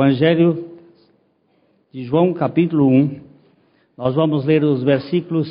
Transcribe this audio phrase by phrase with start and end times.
[0.00, 0.64] Evangelho
[1.92, 3.20] de João, capítulo 1.
[3.98, 5.46] Nós vamos ler os versículos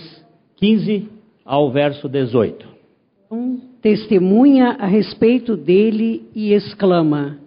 [0.55, 1.07] 15
[1.45, 2.67] ao verso 18.
[3.79, 7.37] Testemunha a respeito dele e exclama: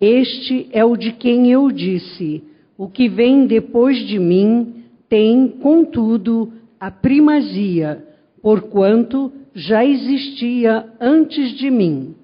[0.00, 2.42] Este é o de quem eu disse:
[2.76, 8.04] O que vem depois de mim tem, contudo, a primazia,
[8.42, 12.16] porquanto já existia antes de mim.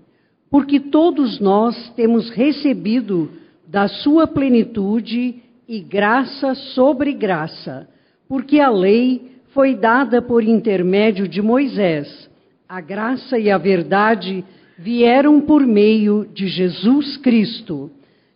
[0.51, 3.39] Porque todos nós temos recebido
[3.71, 5.37] da sua plenitude
[5.69, 7.89] e graça sobre graça,
[8.29, 12.29] porque a lei foi dada por intermédio de Moisés.
[12.69, 14.45] A graça e a verdade
[14.77, 17.93] vieram por meio de Jesus Cristo.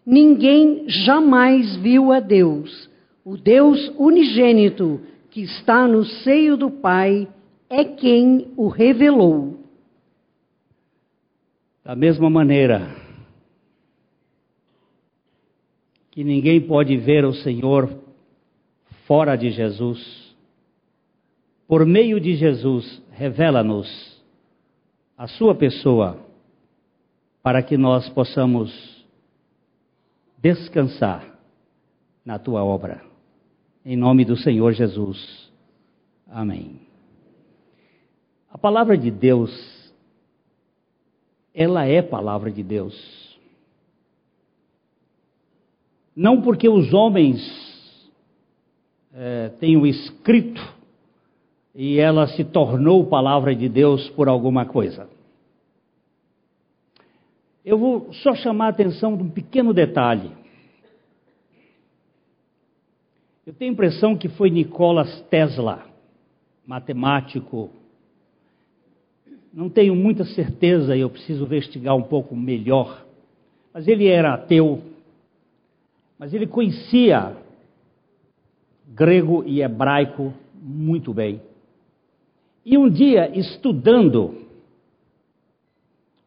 [0.07, 2.89] Ninguém jamais viu a Deus.
[3.25, 7.27] O Deus unigênito que está no seio do Pai
[7.69, 9.59] é quem o revelou.
[11.85, 13.04] Da mesma maneira
[16.15, 17.93] que ninguém pode ver o Senhor
[19.05, 20.33] fora de Jesus,
[21.67, 24.23] por meio de Jesus, revela-nos
[25.19, 26.25] a Sua pessoa,
[27.43, 28.73] para que nós possamos
[30.39, 31.37] descansar
[32.25, 33.03] na Tua obra.
[33.85, 35.51] Em nome do Senhor Jesus.
[36.31, 36.79] Amém.
[38.49, 39.51] A palavra de Deus,
[41.53, 43.24] ela é palavra de Deus.
[46.15, 47.41] Não porque os homens
[49.13, 50.63] é, tenham escrito
[51.75, 55.09] e ela se tornou palavra de Deus por alguma coisa.
[57.65, 60.31] Eu vou só chamar a atenção de um pequeno detalhe.
[63.47, 65.87] Eu tenho a impressão que foi Nicolas Tesla,
[66.67, 67.71] matemático.
[69.53, 73.05] Não tenho muita certeza e eu preciso investigar um pouco melhor.
[73.73, 74.83] Mas ele era ateu,
[76.19, 77.37] mas ele conhecia
[78.87, 81.43] grego e hebraico muito bem.
[82.65, 84.47] E um dia, estudando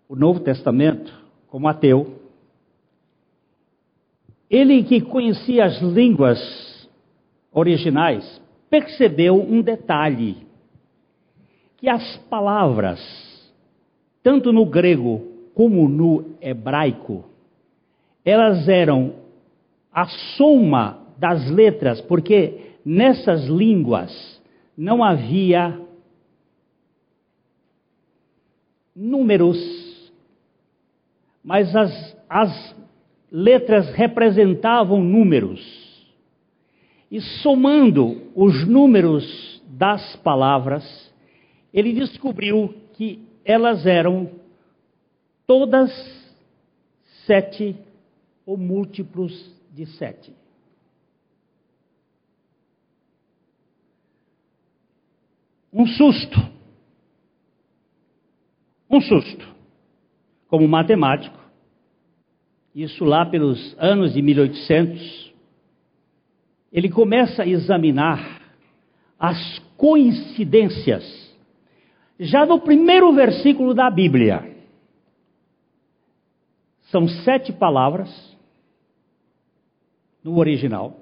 [0.08, 1.12] o Novo Testamento
[1.48, 2.20] como ateu,
[4.50, 6.40] ele que conhecia as línguas
[7.52, 10.46] originais, percebeu um detalhe:
[11.78, 13.00] que as palavras,
[14.22, 17.26] tanto no grego como no hebraico,
[18.24, 19.27] elas eram
[19.98, 20.06] a
[20.38, 24.40] soma das letras, porque nessas línguas
[24.78, 25.82] não havia
[28.96, 29.58] números,
[31.44, 32.76] mas as, as
[33.32, 35.60] letras representavam números.
[37.10, 41.12] E somando os números das palavras,
[41.74, 44.30] ele descobriu que elas eram
[45.48, 45.92] todas
[47.26, 47.76] sete
[48.46, 50.34] ou múltiplos de sete.
[55.72, 56.40] Um susto.
[58.90, 59.48] Um susto.
[60.48, 61.38] Como matemático,
[62.74, 65.34] isso lá pelos anos de 1800,
[66.72, 68.42] ele começa a examinar
[69.20, 71.04] as coincidências.
[72.20, 74.56] Já no primeiro versículo da Bíblia,
[76.90, 78.37] são sete palavras
[80.28, 81.00] no original.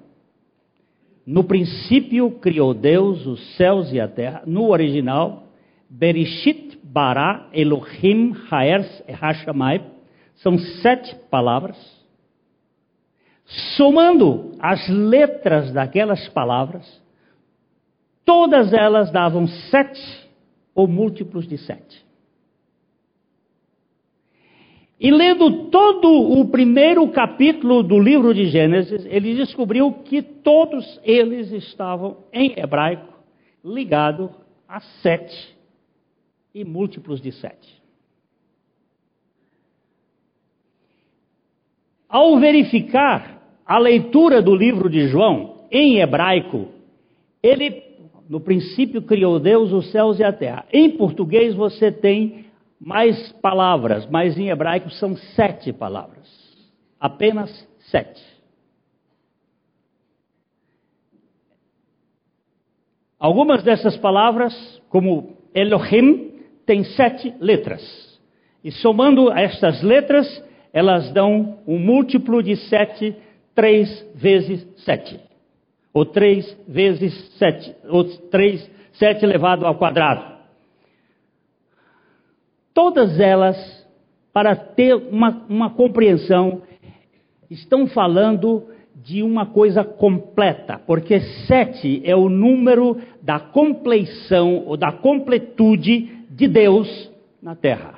[1.26, 4.44] No princípio criou Deus os céus e a terra.
[4.46, 5.48] No original,
[5.90, 9.84] Bereshit bara Elohim haers hashamai.
[10.36, 11.76] São sete palavras.
[13.76, 16.86] Somando as letras daquelas palavras,
[18.24, 20.28] todas elas davam sete
[20.72, 22.05] ou múltiplos de sete.
[24.98, 31.52] E lendo todo o primeiro capítulo do livro de Gênesis, ele descobriu que todos eles
[31.52, 33.12] estavam em hebraico
[33.62, 34.30] ligados
[34.66, 35.54] a sete
[36.54, 37.76] e múltiplos de sete.
[42.08, 46.68] Ao verificar a leitura do livro de João em hebraico,
[47.42, 47.82] ele,
[48.30, 50.64] no princípio, criou Deus os céus e a terra.
[50.72, 52.45] Em português, você tem
[52.80, 56.26] mais palavras, mas em hebraico são sete palavras.
[57.00, 57.50] Apenas
[57.90, 58.22] sete.
[63.18, 64.54] Algumas dessas palavras,
[64.88, 68.20] como Elohim, têm sete letras.
[68.62, 73.16] E somando estas letras, elas dão um múltiplo de sete,
[73.54, 75.18] três vezes sete.
[75.94, 80.35] Ou três vezes sete, ou três, sete elevado ao quadrado
[82.76, 83.56] todas elas,
[84.34, 86.60] para ter uma, uma compreensão,
[87.50, 88.64] estão falando
[88.94, 96.46] de uma coisa completa, porque sete é o número da compleição ou da completude de
[96.46, 97.10] Deus
[97.42, 97.94] na terra.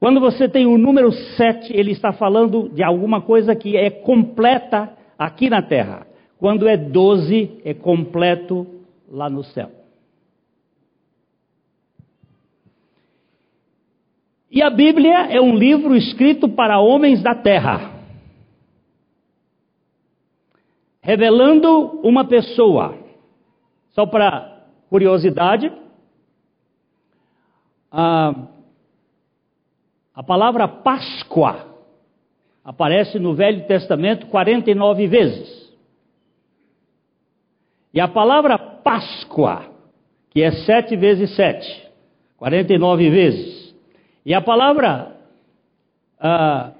[0.00, 4.90] Quando você tem o número sete, ele está falando de alguma coisa que é completa
[5.18, 6.06] aqui na terra.
[6.38, 8.66] Quando é doze, é completo
[9.10, 9.77] lá no céu.
[14.58, 17.92] E a Bíblia é um livro escrito para homens da terra,
[21.00, 22.98] revelando uma pessoa.
[23.90, 25.72] Só para curiosidade,
[27.88, 28.34] a,
[30.12, 31.64] a palavra Páscoa
[32.64, 35.72] aparece no Velho Testamento 49 vezes.
[37.94, 39.70] E a palavra Páscoa,
[40.30, 41.88] que é sete vezes sete,
[42.38, 43.67] 49 vezes.
[44.28, 45.16] E a palavra
[46.20, 46.74] ah,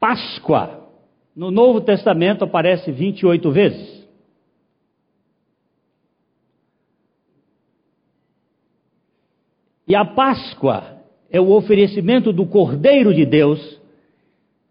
[0.00, 0.90] Páscoa
[1.36, 4.08] no Novo Testamento aparece 28 vezes.
[9.86, 11.00] E a Páscoa
[11.30, 13.80] é o oferecimento do Cordeiro de Deus,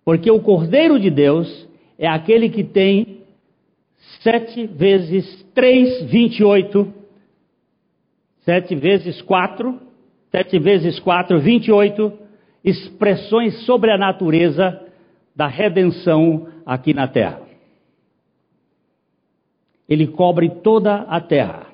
[0.03, 3.21] porque o Cordeiro de Deus é aquele que tem
[4.19, 7.04] sete vezes três, vinte e oito
[8.45, 9.79] Sete vezes quatro,
[10.29, 12.13] sete vezes quatro, vinte e oito
[12.63, 14.81] expressões sobre a natureza
[15.35, 17.41] da redenção aqui na terra.
[19.89, 21.67] Ele cobre toda a terra.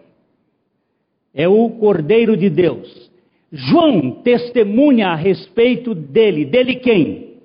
[1.33, 3.11] É o Cordeiro de Deus.
[3.51, 6.45] João testemunha a respeito dele.
[6.45, 7.37] Dele quem?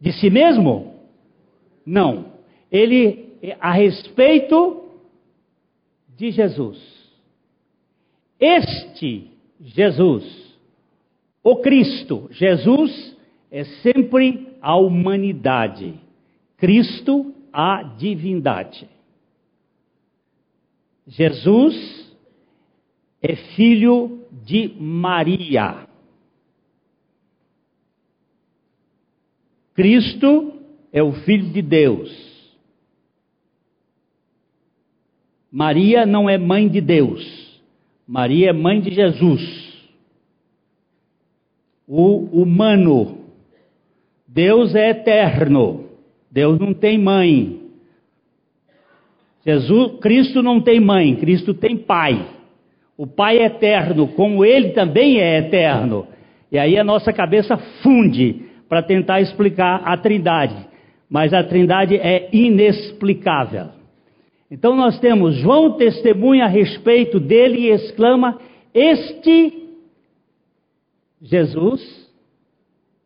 [0.00, 0.94] De si mesmo?
[1.84, 2.32] Não.
[2.70, 4.84] Ele, a respeito
[6.16, 6.95] de Jesus.
[8.38, 9.30] Este
[9.60, 10.24] Jesus,
[11.42, 13.16] o Cristo, Jesus
[13.50, 15.94] é sempre a humanidade,
[16.56, 18.88] Cristo a divindade.
[21.06, 22.14] Jesus
[23.22, 25.86] é filho de Maria.
[29.74, 30.52] Cristo
[30.92, 32.26] é o filho de Deus.
[35.50, 37.45] Maria não é mãe de Deus.
[38.06, 39.42] Maria é mãe de Jesus.
[41.86, 43.18] O humano.
[44.28, 45.86] Deus é eterno.
[46.30, 47.60] Deus não tem mãe.
[49.46, 52.26] Jesus, Cristo não tem mãe, Cristo tem pai.
[52.96, 56.06] O pai é eterno, como ele também é eterno.
[56.50, 60.66] E aí a nossa cabeça funde para tentar explicar a Trindade.
[61.08, 63.68] Mas a Trindade é inexplicável.
[64.50, 68.38] Então nós temos João testemunha a respeito dele e exclama:
[68.72, 69.66] Este
[71.20, 72.06] Jesus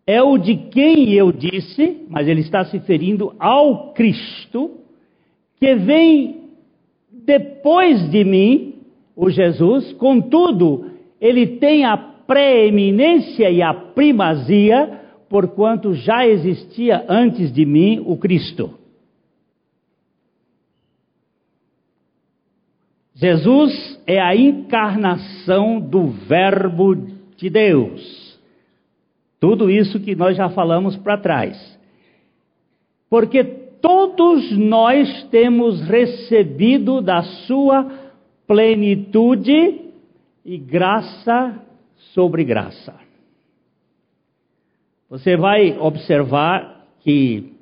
[0.07, 4.73] é o de quem eu disse, mas ele está se referindo ao Cristo,
[5.59, 6.41] que vem
[7.11, 8.75] depois de mim,
[9.15, 10.87] o Jesus, contudo,
[11.21, 18.80] ele tem a preeminência e a primazia, porquanto já existia antes de mim o Cristo.
[23.21, 26.97] Jesus é a encarnação do Verbo
[27.37, 28.41] de Deus.
[29.39, 31.79] Tudo isso que nós já falamos para trás.
[33.11, 37.93] Porque todos nós temos recebido da sua
[38.47, 39.81] plenitude
[40.43, 41.63] e graça
[42.15, 42.95] sobre graça.
[45.11, 47.53] Você vai observar que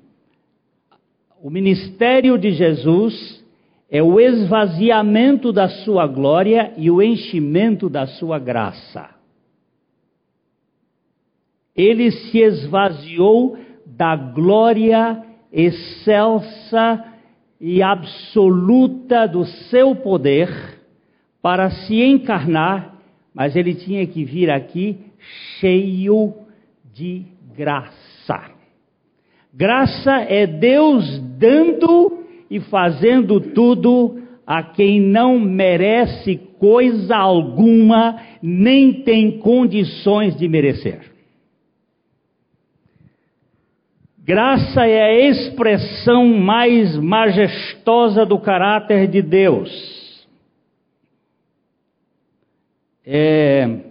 [1.43, 3.45] o ministério de Jesus
[3.91, 9.09] é o esvaziamento da sua glória e o enchimento da sua graça.
[11.75, 17.05] Ele se esvaziou da glória excelsa
[17.61, 20.49] e absoluta do seu poder
[21.41, 22.97] para se encarnar,
[23.33, 24.99] mas ele tinha que vir aqui
[25.59, 26.35] cheio
[26.93, 27.25] de
[27.57, 28.51] graça.
[29.53, 32.18] Graça é Deus dando
[32.51, 41.13] e fazendo tudo a quem não merece coisa alguma, nem tem condições de merecer.
[44.29, 50.27] Graça é a expressão mais majestosa do caráter de Deus.
[53.07, 53.85] É,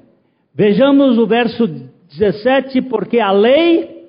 [0.53, 4.05] vejamos o verso 17, porque a lei,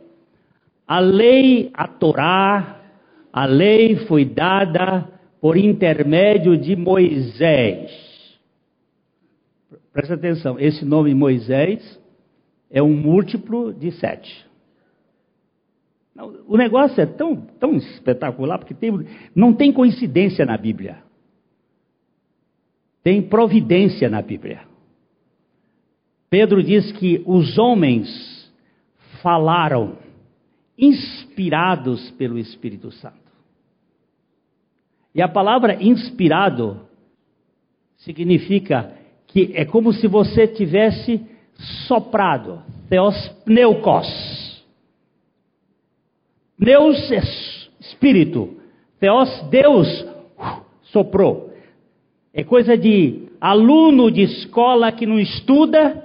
[0.87, 2.78] a lei, a Torá,
[3.33, 5.09] a lei foi dada
[5.41, 7.91] por intermédio de Moisés.
[9.93, 12.01] Presta atenção, esse nome Moisés
[12.71, 14.47] é um múltiplo de 7.
[16.49, 18.91] O negócio é tão, tão espetacular porque tem,
[19.35, 20.99] não tem coincidência na Bíblia.
[23.03, 24.63] Tem providência na Bíblia.
[26.29, 28.53] Pedro diz que os homens
[29.23, 29.97] falaram
[30.77, 31.28] inspirados
[32.17, 33.29] pelo Espírito Santo.
[35.15, 36.81] E a palavra inspirado
[37.99, 38.93] significa
[39.27, 41.25] que é como se você tivesse
[41.87, 44.65] soprado, theos pneukos.
[46.57, 47.23] Pneus é
[47.81, 48.57] espírito,
[48.99, 50.07] theos Deus
[50.85, 51.53] soprou.
[52.33, 56.05] É coisa de aluno de escola que não estuda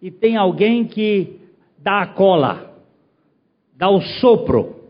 [0.00, 1.40] e tem alguém que
[1.78, 2.73] dá a cola,
[3.74, 4.84] dá o sopro.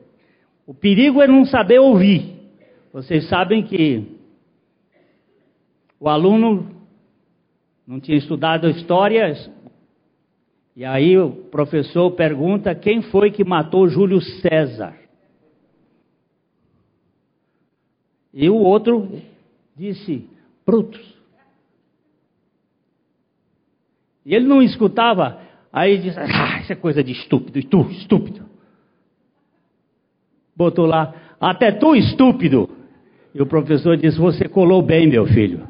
[0.66, 2.34] O perigo é não saber ouvir.
[2.92, 4.14] Vocês sabem que
[5.98, 6.70] o aluno
[7.86, 9.34] não tinha estudado história,
[10.76, 14.96] e aí o professor pergunta quem foi que matou Júlio César.
[18.32, 19.20] E o outro
[19.76, 20.28] disse,
[20.66, 21.14] Brutus.
[24.26, 25.40] E ele não escutava,
[25.72, 28.53] aí disse, ah, isso é coisa de estúpido, e tu, estúpido.
[30.56, 32.68] Botou lá, até tu, estúpido.
[33.34, 35.66] E o professor disse, você colou bem, meu filho.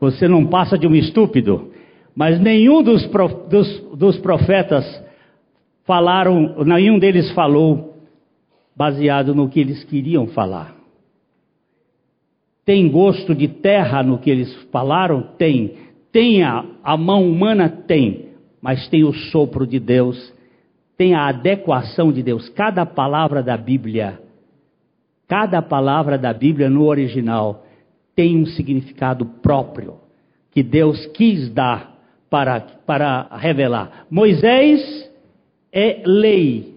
[0.00, 1.70] Você não passa de um estúpido.
[2.14, 3.08] Mas nenhum dos,
[3.48, 4.84] dos, dos profetas
[5.84, 7.90] falaram, nenhum deles falou
[8.76, 10.76] baseado no que eles queriam falar.
[12.64, 15.22] Tem gosto de terra no que eles falaram?
[15.36, 15.74] Tem.
[16.12, 17.68] Tem a, a mão humana?
[17.68, 18.30] Tem.
[18.62, 20.32] Mas tem o sopro de Deus,
[21.00, 22.50] tem a adequação de Deus.
[22.50, 24.20] Cada palavra da Bíblia,
[25.26, 27.64] cada palavra da Bíblia no original
[28.14, 29.94] tem um significado próprio
[30.50, 34.04] que Deus quis dar para, para revelar.
[34.10, 35.10] Moisés
[35.72, 36.74] é lei,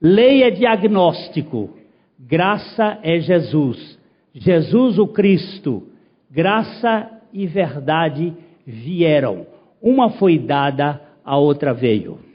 [0.00, 1.76] lei é diagnóstico,
[2.18, 3.98] graça é Jesus.
[4.32, 5.88] Jesus o Cristo,
[6.30, 8.32] graça e verdade
[8.66, 9.46] vieram.
[9.82, 12.27] Uma foi dada, a outra veio.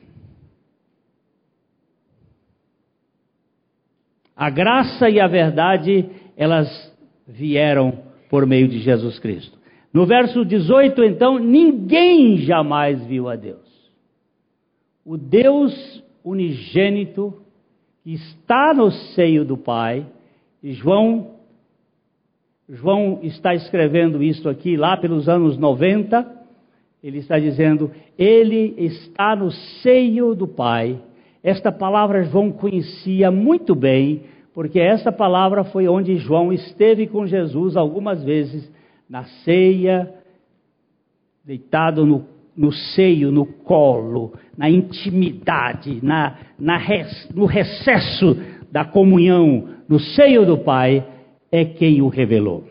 [4.35, 6.67] A graça e a verdade, elas
[7.27, 7.99] vieram
[8.29, 9.57] por meio de Jesus Cristo.
[9.93, 13.61] No verso 18, então, ninguém jamais viu a Deus.
[15.05, 17.41] O Deus unigênito
[18.03, 20.05] que está no seio do Pai,
[20.61, 21.35] e João,
[22.67, 26.43] João está escrevendo isso aqui lá pelos anos 90,
[27.03, 30.99] ele está dizendo, ele está no seio do Pai.
[31.43, 34.23] Esta palavra João conhecia muito bem,
[34.53, 38.71] porque essa palavra foi onde João esteve com Jesus algumas vezes
[39.09, 40.13] na ceia,
[41.43, 48.37] deitado no, no seio, no colo, na intimidade, na, na res, no recesso
[48.71, 51.05] da comunhão, no seio do Pai,
[51.51, 52.63] é quem o revelou.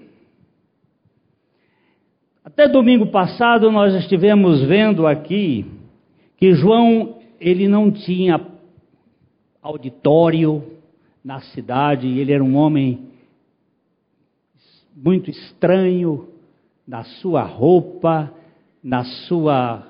[2.42, 5.66] Até domingo passado nós estivemos vendo aqui
[6.36, 8.38] que João ele não tinha
[9.62, 10.64] auditório
[11.24, 13.06] na cidade, ele era um homem
[14.94, 16.28] muito estranho
[16.86, 18.32] na sua roupa,
[18.82, 19.86] na sua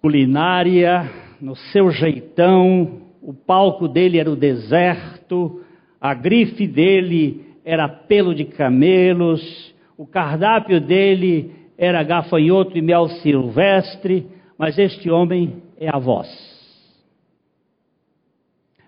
[0.00, 1.10] culinária,
[1.40, 3.00] no seu jeitão.
[3.20, 5.62] O palco dele era o deserto,
[6.00, 14.26] a grife dele era pelo de camelos, o cardápio dele era gafanhoto e mel silvestre,
[14.56, 16.49] mas este homem é a voz.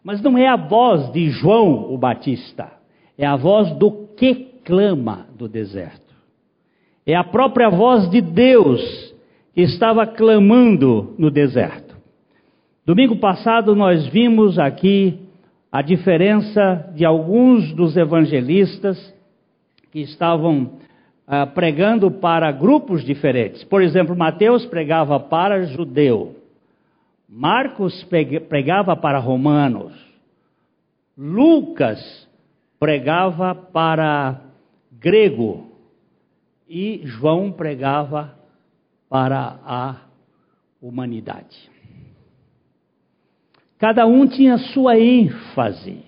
[0.02, 2.72] Mas não é a voz de João o Batista,
[3.16, 6.12] é a voz do que clama do deserto.
[7.06, 8.80] É a própria voz de Deus
[9.54, 11.96] que estava clamando no deserto.
[12.84, 15.18] Domingo passado nós vimos aqui
[15.70, 19.14] a diferença de alguns dos evangelistas
[19.90, 20.72] que estavam
[21.26, 23.64] ah, pregando para grupos diferentes.
[23.64, 26.36] Por exemplo, Mateus pregava para judeu,
[27.34, 28.04] Marcos
[28.46, 29.94] pregava para romanos,
[31.16, 32.28] Lucas
[32.78, 34.38] pregava para
[34.92, 35.66] grego
[36.68, 38.36] e João pregava
[39.08, 39.96] para a
[40.78, 41.70] humanidade.
[43.78, 46.04] Cada um tinha sua ênfase.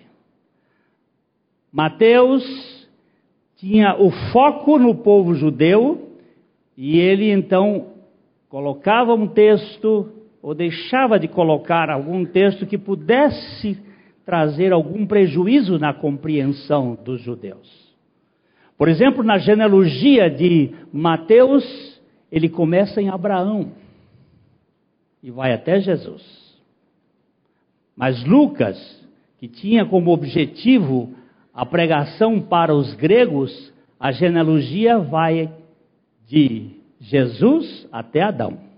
[1.73, 2.87] Mateus
[3.57, 6.19] tinha o foco no povo judeu
[6.77, 7.95] e ele então
[8.51, 10.14] colocava um texto
[10.45, 13.79] ou deixava de colocar algum texto que pudesse
[14.27, 17.95] trazer algum prejuízo na compreensão dos judeus.
[18.77, 21.65] Por exemplo, na genealogia de Mateus,
[22.31, 23.73] ele começa em Abraão.
[25.23, 26.23] e vai até Jesus.
[27.97, 28.77] Mas Lucas,
[29.39, 31.15] que tinha como objetivo
[31.55, 35.51] a pregação para os gregos, a genealogia vai
[36.27, 38.74] de Jesus até Adão.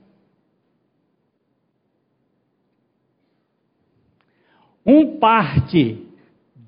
[4.86, 5.98] Um parte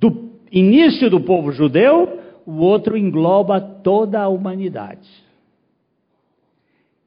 [0.01, 5.09] do início do povo judeu, o outro engloba toda a humanidade.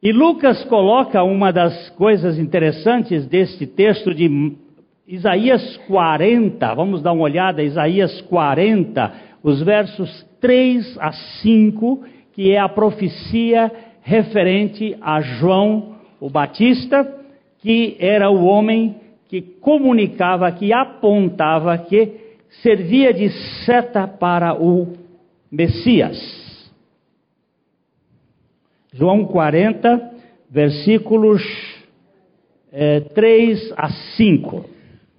[0.01, 4.55] E Lucas coloca uma das coisas interessantes deste texto de
[5.07, 9.13] Isaías 40, vamos dar uma olhada, Isaías 40,
[9.43, 12.03] os versos 3 a 5,
[12.33, 15.91] que é a profecia referente a João
[16.21, 17.19] o Batista,
[17.59, 18.95] que era o homem
[19.31, 22.17] que comunicava, que apontava, que
[22.61, 23.29] servia de
[23.65, 24.89] seta para o
[25.49, 26.19] Messias.
[28.91, 30.11] João 40,
[30.49, 31.41] versículos
[32.73, 34.65] é, 3 a 5.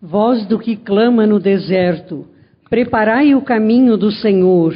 [0.03, 2.27] Voz do que clama no deserto,
[2.69, 4.75] preparai o caminho do Senhor,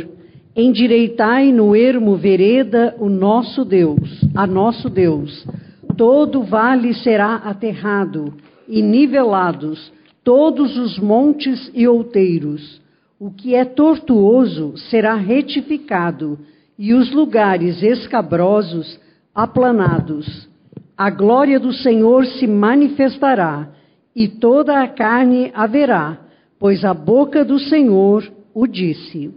[0.57, 5.47] endireitai no ermo vereda o nosso Deus, a nosso Deus.
[5.95, 8.33] Todo vale será aterrado
[8.68, 9.92] e nivelados
[10.25, 12.80] todos os montes e outeiros.
[13.18, 16.38] O que é tortuoso será retificado,
[16.78, 19.00] e os lugares escabrosos
[19.35, 20.49] aplanados.
[20.96, 23.68] A glória do Senhor se manifestará,
[24.14, 26.18] e toda a carne haverá,
[26.58, 29.32] pois a boca do Senhor o disse.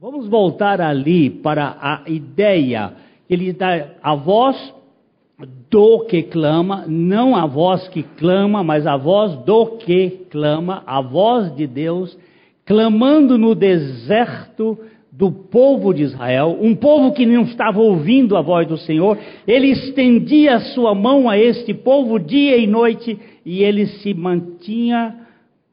[0.00, 2.94] Vamos voltar ali para a ideia
[3.28, 4.56] que ele dá a voz
[5.70, 11.00] do que clama, não a voz que clama, mas a voz do que clama, a
[11.00, 12.18] voz de Deus,
[12.66, 14.76] clamando no deserto
[15.12, 19.68] do povo de Israel, um povo que não estava ouvindo a voz do Senhor, ele
[19.68, 25.26] estendia a sua mão a este povo dia e noite e ele se mantinha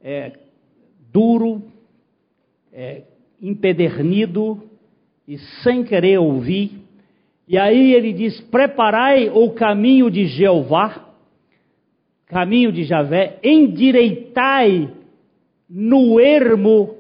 [0.04, 0.34] é,
[1.12, 1.64] duro,
[2.72, 3.04] é,
[3.42, 4.62] empedernido
[5.28, 6.87] e sem querer ouvir
[7.48, 11.14] e aí ele diz: Preparai o caminho de Jeová,
[12.26, 14.94] caminho de Javé, endireitai
[15.70, 16.98] no ermo,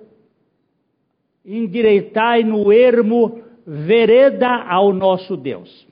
[1.45, 5.85] endireitai no ermo vereda ao nosso Deus.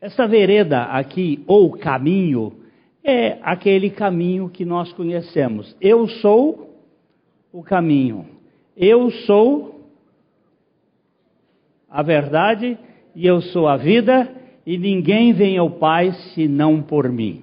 [0.00, 2.52] Essa vereda aqui, ou caminho,
[3.02, 5.74] é aquele caminho que nós conhecemos.
[5.80, 6.78] Eu sou
[7.52, 8.26] o caminho.
[8.76, 9.80] Eu sou
[11.88, 12.78] a verdade
[13.14, 14.28] e eu sou a vida,
[14.66, 17.42] e ninguém vem ao Pai senão por mim.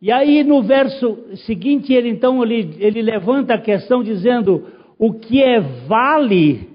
[0.00, 4.66] E aí no verso seguinte, ele então ele, ele levanta a questão dizendo:
[4.98, 6.68] o que é vale,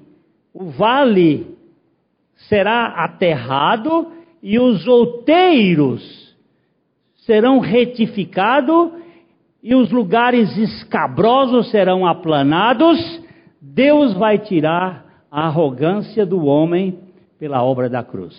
[0.53, 1.47] o vale
[2.47, 6.35] será aterrado e os outeiros
[7.17, 8.93] serão retificados
[9.61, 13.21] e os lugares escabrosos serão aplanados.
[13.61, 16.97] Deus vai tirar a arrogância do homem
[17.39, 18.35] pela obra da cruz.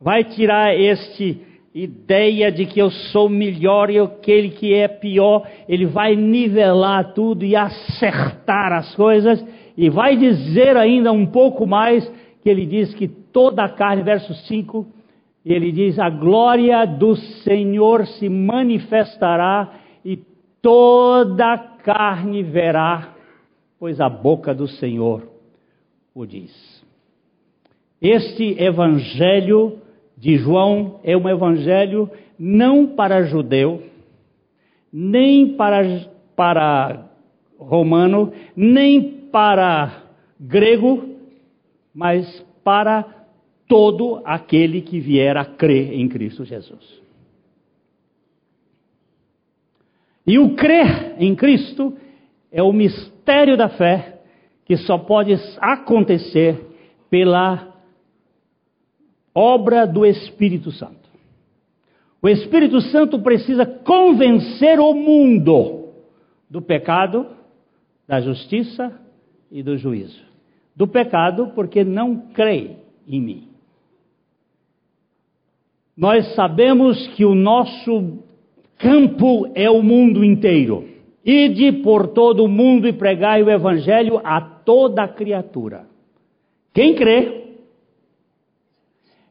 [0.00, 1.40] Vai tirar este
[1.74, 7.44] ideia de que eu sou melhor e aquele que é pior, ele vai nivelar tudo
[7.44, 9.44] e acertar as coisas
[9.76, 12.08] e vai dizer ainda um pouco mais
[12.40, 14.86] que ele diz que toda a carne, verso 5,
[15.44, 20.18] ele diz: a glória do Senhor se manifestará e
[20.62, 23.14] toda a carne verá,
[23.80, 25.28] pois a boca do Senhor
[26.14, 26.73] o diz.
[28.04, 29.78] Este evangelho
[30.14, 33.82] de João é um evangelho não para judeu,
[34.92, 35.82] nem para,
[36.36, 37.10] para
[37.58, 40.02] romano, nem para
[40.38, 41.16] grego,
[41.94, 43.06] mas para
[43.66, 47.02] todo aquele que vier a crer em Cristo Jesus.
[50.26, 51.96] E o crer em Cristo
[52.52, 54.20] é o mistério da fé
[54.66, 56.60] que só pode acontecer
[57.08, 57.73] pela
[59.34, 61.04] obra do Espírito Santo.
[62.22, 65.90] O Espírito Santo precisa convencer o mundo
[66.48, 67.26] do pecado,
[68.06, 68.98] da justiça
[69.50, 70.22] e do juízo.
[70.74, 73.48] Do pecado, porque não crê em mim.
[75.96, 78.18] Nós sabemos que o nosso
[78.78, 80.88] campo é o mundo inteiro.
[81.24, 85.86] Ide por todo o mundo e pregai o evangelho a toda criatura.
[86.72, 87.43] Quem crê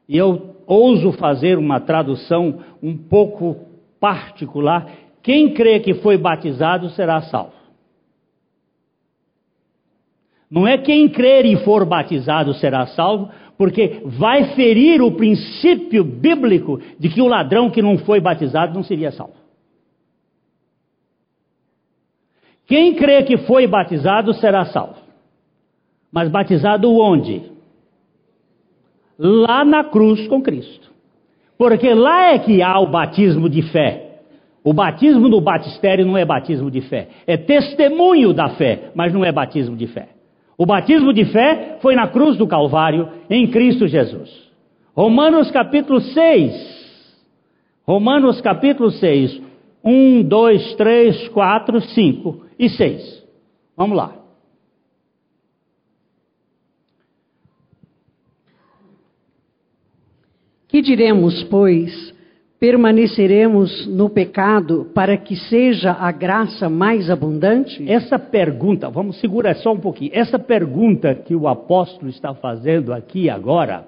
[0.08, 3.56] e eu ouso fazer uma tradução um pouco
[3.98, 4.90] particular:
[5.22, 7.54] quem crê que foi batizado será salvo.
[10.50, 16.80] Não é quem crer e for batizado será salvo, porque vai ferir o princípio bíblico
[16.98, 19.34] de que o ladrão que não foi batizado não seria salvo.
[22.66, 24.96] Quem crê que foi batizado será salvo.
[26.10, 27.53] Mas batizado onde?
[29.18, 30.90] Lá na cruz com Cristo.
[31.56, 34.20] Porque lá é que há o batismo de fé.
[34.64, 39.22] O batismo no batistério não é batismo de fé, é testemunho da fé, mas não
[39.22, 40.08] é batismo de fé.
[40.56, 44.30] O batismo de fé foi na cruz do Calvário, em Cristo Jesus.
[44.96, 46.74] Romanos capítulo 6.
[47.86, 49.42] Romanos capítulo 6.
[49.84, 53.24] 1, 2, 3, 4, 5 e 6.
[53.76, 54.23] Vamos lá.
[60.74, 62.12] Que diremos, pois?
[62.58, 67.88] Permaneceremos no pecado para que seja a graça mais abundante?
[67.88, 70.10] Essa pergunta, vamos segurar só um pouquinho.
[70.12, 73.86] Essa pergunta que o apóstolo está fazendo aqui agora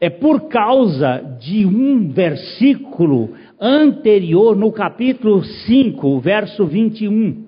[0.00, 7.46] é por causa de um versículo anterior no capítulo 5, verso 21.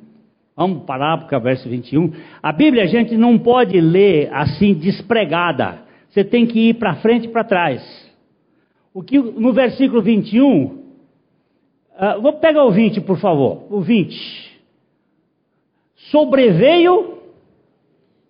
[0.56, 2.10] Vamos parar para o verso 21.
[2.42, 5.82] A Bíblia a gente não pode ler assim despregada.
[6.08, 8.11] Você tem que ir para frente e para trás.
[8.94, 10.78] O que no versículo 21, uh,
[11.96, 13.66] ah, vou pegar o 20, por favor.
[13.70, 14.52] O 20.
[16.10, 17.22] Sobreveio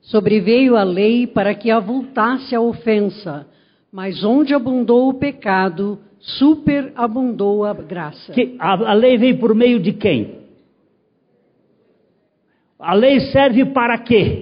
[0.03, 3.47] Sobreveio a lei para que avultasse a ofensa,
[3.91, 8.33] mas onde abundou o pecado, superabundou a graça.
[8.33, 10.43] Que, a, a lei veio por meio de quem?
[12.79, 14.42] A lei serve para quê?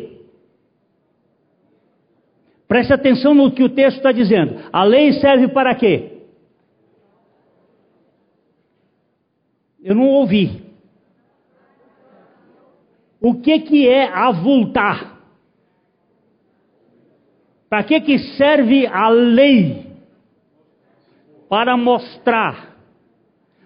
[2.71, 4.61] Preste atenção no que o texto está dizendo.
[4.73, 6.21] A lei serve para quê?
[9.83, 10.63] Eu não ouvi.
[13.21, 15.21] O que, que é avultar?
[17.69, 19.89] Para que, que serve a lei?
[21.49, 22.77] Para mostrar.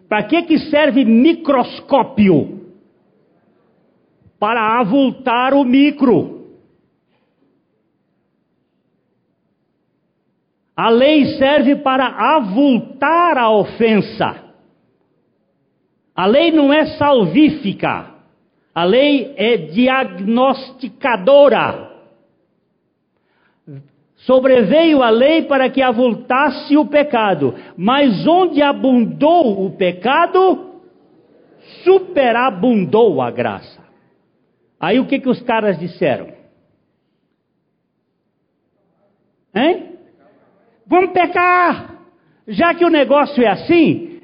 [0.08, 2.72] Para que, que serve microscópio?
[4.38, 6.33] Para avultar o micro.
[10.76, 14.42] A lei serve para avultar a ofensa.
[16.14, 18.12] A lei não é salvífica.
[18.74, 21.92] A lei é diagnosticadora.
[24.16, 30.80] Sobreveio a lei para que avultasse o pecado, mas onde abundou o pecado,
[31.84, 33.84] superabundou a graça.
[34.80, 36.32] Aí o que, que os caras disseram?
[39.54, 39.93] Hein?
[40.94, 41.92] Vamos pecar.
[42.46, 44.20] Já que o negócio é assim,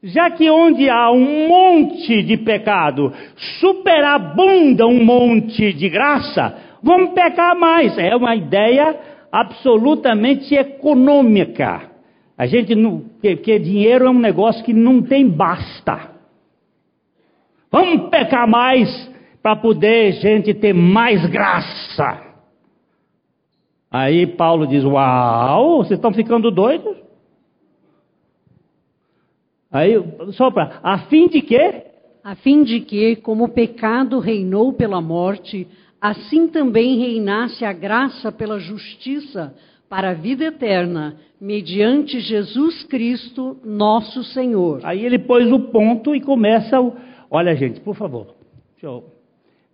[0.00, 3.12] já que onde há um monte de pecado
[3.58, 7.98] superabunda um monte de graça, vamos pecar mais.
[7.98, 8.96] É uma ideia
[9.32, 11.90] absolutamente econômica.
[12.38, 16.12] A gente não, porque dinheiro é um negócio que não tem basta.
[17.72, 19.10] Vamos pecar mais
[19.42, 22.33] para poder gente ter mais graça.
[23.94, 26.96] Aí Paulo diz: Uau, vocês estão ficando doidos?
[29.70, 29.94] Aí,
[30.32, 31.84] só para, a fim de quê?
[32.24, 35.68] A fim de que, como o pecado reinou pela morte,
[36.00, 39.54] assim também reinasse a graça pela justiça
[39.88, 44.80] para a vida eterna, mediante Jesus Cristo, nosso Senhor.
[44.82, 46.94] Aí ele pôs o ponto e começa o.
[47.30, 48.34] Olha, gente, por favor.
[48.82, 49.04] Eu...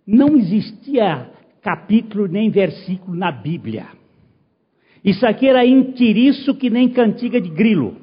[0.05, 1.27] Não existia
[1.59, 3.99] capítulo nem versículo na Bíblia
[5.03, 7.95] isso aqui era intiriço que nem cantiga de grilo.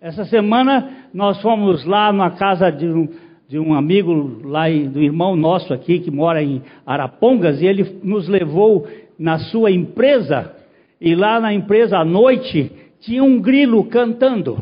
[0.00, 3.08] Essa semana nós fomos lá na casa de um,
[3.48, 8.28] de um amigo lá do irmão nosso aqui que mora em Arapongas e ele nos
[8.28, 8.86] levou
[9.18, 10.54] na sua empresa
[11.00, 14.58] e lá na empresa à noite tinha um grilo cantando.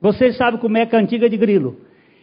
[0.00, 1.76] Vocês sabem como é a cantiga de grilo?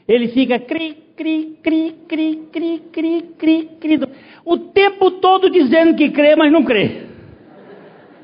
[0.07, 3.99] Ele fica cri, cri, cri, cri, cri, cri, cri, cri,
[4.45, 7.07] o tempo todo dizendo que crê, mas não crê.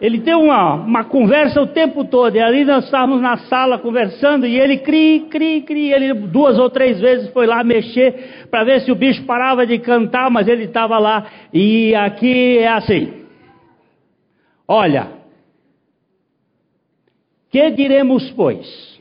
[0.03, 4.45] Ele deu uma, uma conversa o tempo todo, e ali nós estávamos na sala conversando,
[4.45, 8.81] e ele cri, cri, cri, ele duas ou três vezes foi lá mexer para ver
[8.81, 13.23] se o bicho parava de cantar, mas ele estava lá, e aqui é assim.
[14.67, 15.07] Olha,
[17.49, 18.99] que diremos, pois?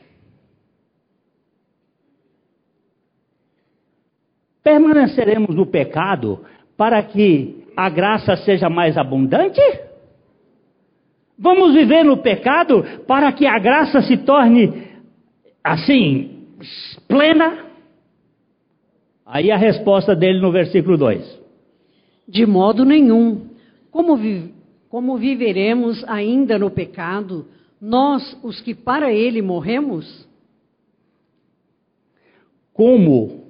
[4.63, 6.45] Permaneceremos no pecado
[6.77, 9.59] para que a graça seja mais abundante?
[11.43, 14.87] Vamos viver no pecado para que a graça se torne
[15.61, 16.47] assim,
[17.05, 17.65] plena?
[19.25, 21.41] Aí a resposta dele no versículo 2:
[22.29, 23.49] De modo nenhum.
[23.91, 24.53] Como, vi
[24.87, 27.45] Como viveremos ainda no pecado,
[27.81, 30.25] nós, os que para ele morremos?
[32.71, 33.43] Como?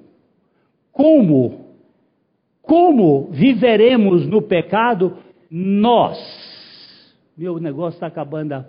[0.92, 1.76] Como?
[2.60, 5.16] Como viveremos no pecado
[5.52, 6.18] nós?
[7.36, 8.66] Meu negócio está acabando.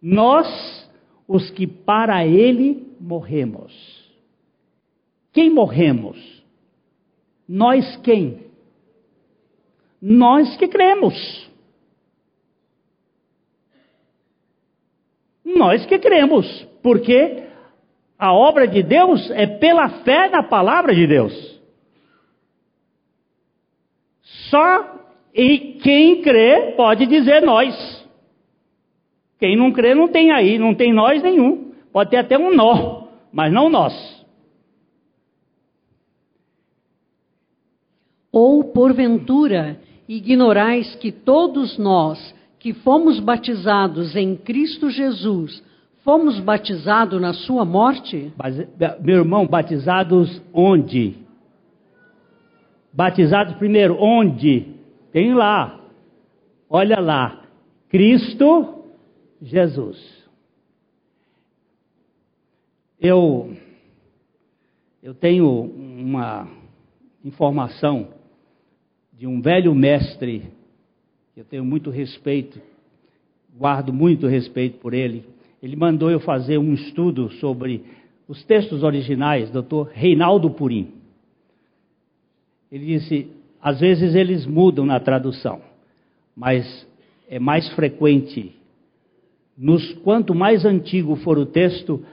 [0.00, 0.90] Nós,
[1.28, 3.72] os que para ele morremos.
[5.32, 6.42] Quem morremos?
[7.48, 8.46] Nós quem?
[10.00, 11.50] Nós que cremos.
[15.44, 16.46] Nós que cremos,
[16.82, 17.44] porque
[18.18, 21.60] a obra de Deus é pela fé na palavra de Deus.
[24.50, 24.92] Só
[25.34, 28.02] e quem crê pode dizer nós.
[29.38, 31.72] Quem não crê não tem aí, não tem nós nenhum.
[31.92, 33.92] Pode ter até um nó, mas não nós.
[38.30, 45.62] Ou porventura ignorais que todos nós que fomos batizados em Cristo Jesus,
[46.04, 48.32] fomos batizados na sua morte?
[49.00, 51.16] Meu irmão, batizados onde?
[52.92, 54.81] Batizados primeiro, onde?
[55.12, 55.80] Tem lá.
[56.68, 57.44] Olha lá.
[57.88, 58.84] Cristo
[59.40, 60.26] Jesus.
[62.98, 63.56] Eu
[65.02, 66.48] eu tenho uma
[67.24, 68.08] informação
[69.12, 70.52] de um velho mestre
[71.34, 72.60] eu tenho muito respeito,
[73.56, 75.24] guardo muito respeito por ele.
[75.62, 77.84] Ele mandou eu fazer um estudo sobre
[78.28, 80.92] os textos originais, doutor Reinaldo Purim.
[82.70, 83.28] Ele disse:
[83.62, 85.60] às vezes eles mudam na tradução,
[86.34, 86.84] mas
[87.28, 88.56] é mais frequente.
[89.56, 92.04] Nos quanto mais antigo for o texto,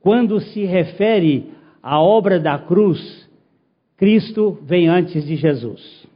[0.00, 1.50] quando se refere
[1.82, 3.26] à obra da cruz,
[3.96, 6.06] Cristo vem antes de Jesus.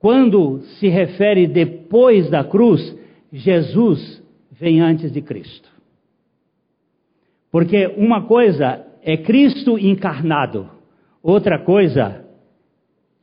[0.00, 2.98] Quando se refere depois da cruz,
[3.32, 5.68] Jesus vem antes de Cristo.
[7.52, 10.68] Porque uma coisa é Cristo encarnado,
[11.22, 12.24] outra coisa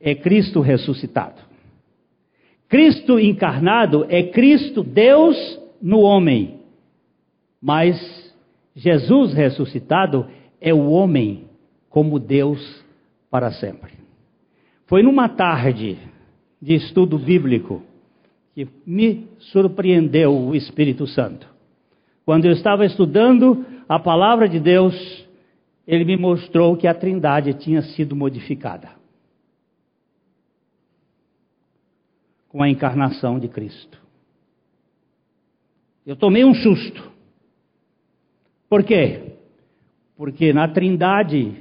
[0.00, 1.40] é Cristo ressuscitado.
[2.68, 5.36] Cristo encarnado é Cristo Deus
[5.80, 6.60] no homem,
[7.60, 7.98] mas
[8.74, 10.26] Jesus ressuscitado
[10.60, 11.44] é o homem
[11.88, 12.84] como Deus
[13.30, 13.92] para sempre.
[14.86, 15.98] Foi numa tarde
[16.60, 17.82] de estudo bíblico
[18.54, 21.46] que me surpreendeu o Espírito Santo.
[22.24, 25.26] Quando eu estava estudando a palavra de Deus,
[25.86, 28.97] ele me mostrou que a Trindade tinha sido modificada
[32.58, 33.96] com a encarnação de Cristo.
[36.04, 37.08] Eu tomei um susto.
[38.68, 39.34] Por quê?
[40.16, 41.54] Porque na Trindade,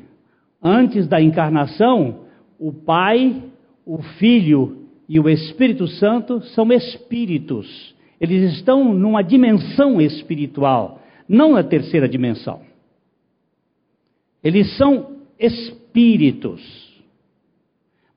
[0.60, 2.22] antes da encarnação,
[2.58, 3.44] o Pai,
[3.86, 7.94] o Filho e o Espírito Santo são espíritos.
[8.20, 12.62] Eles estão numa dimensão espiritual, não na terceira dimensão.
[14.44, 16.60] Eles são espíritos.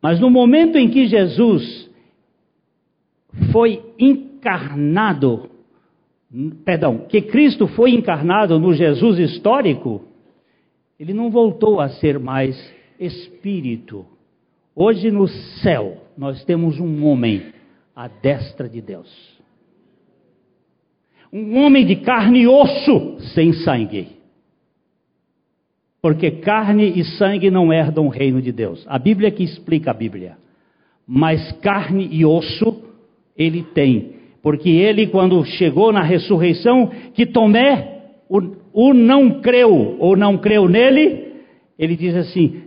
[0.01, 1.90] Mas no momento em que Jesus
[3.53, 5.51] foi encarnado,
[6.65, 10.05] perdão, que Cristo foi encarnado no Jesus histórico,
[10.99, 12.57] ele não voltou a ser mais
[12.99, 14.05] espírito.
[14.75, 15.29] Hoje no
[15.63, 17.53] céu, nós temos um homem
[17.95, 19.09] à destra de Deus.
[21.33, 24.09] Um homem de carne e osso, sem sangue.
[26.03, 28.85] Porque carne e sangue não herdam o reino de Deus.
[28.89, 30.37] A Bíblia que explica a Bíblia.
[31.07, 32.73] Mas carne e osso
[33.43, 34.13] ele tem.
[34.43, 38.41] Porque ele, quando chegou na ressurreição, que Tomé, o,
[38.73, 41.33] o não creu ou não creu nele,
[41.79, 42.63] ele diz assim: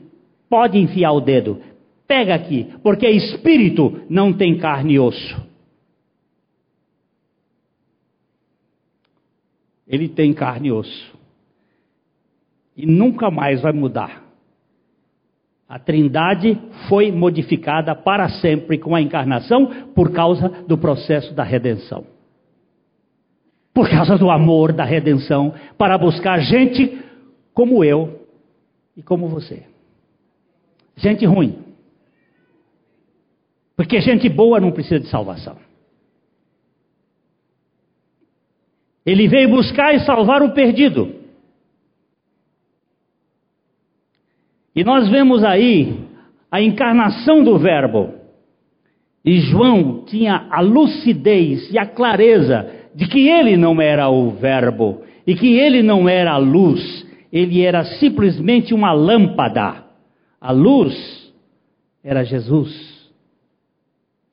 [0.49, 1.59] pode enfiar o dedo,
[2.07, 5.41] Pega aqui, porque espírito não tem carne e osso.
[9.87, 11.13] Ele tem carne e osso.
[12.75, 14.22] E nunca mais vai mudar.
[15.73, 16.55] A Trindade
[16.87, 22.05] foi modificada para sempre com a encarnação por causa do processo da redenção.
[23.73, 27.03] Por causa do amor da redenção, para buscar gente
[27.55, 28.23] como eu
[28.95, 29.63] e como você.
[30.95, 31.57] Gente ruim.
[33.75, 35.57] Porque gente boa não precisa de salvação.
[39.03, 41.22] Ele veio buscar e salvar o perdido.
[44.75, 45.99] E nós vemos aí
[46.51, 48.13] a encarnação do Verbo.
[49.25, 55.01] E João tinha a lucidez e a clareza de que ele não era o Verbo
[55.25, 59.83] e que ele não era a luz, ele era simplesmente uma lâmpada.
[60.39, 61.33] A luz
[62.03, 62.93] era Jesus.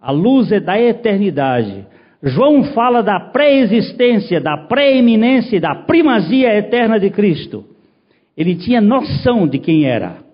[0.01, 1.87] A luz é da eternidade.
[2.23, 7.65] João fala da pré-existência, da pré-eminência, da primazia eterna de Cristo.
[8.37, 10.30] Ele tinha noção de quem era.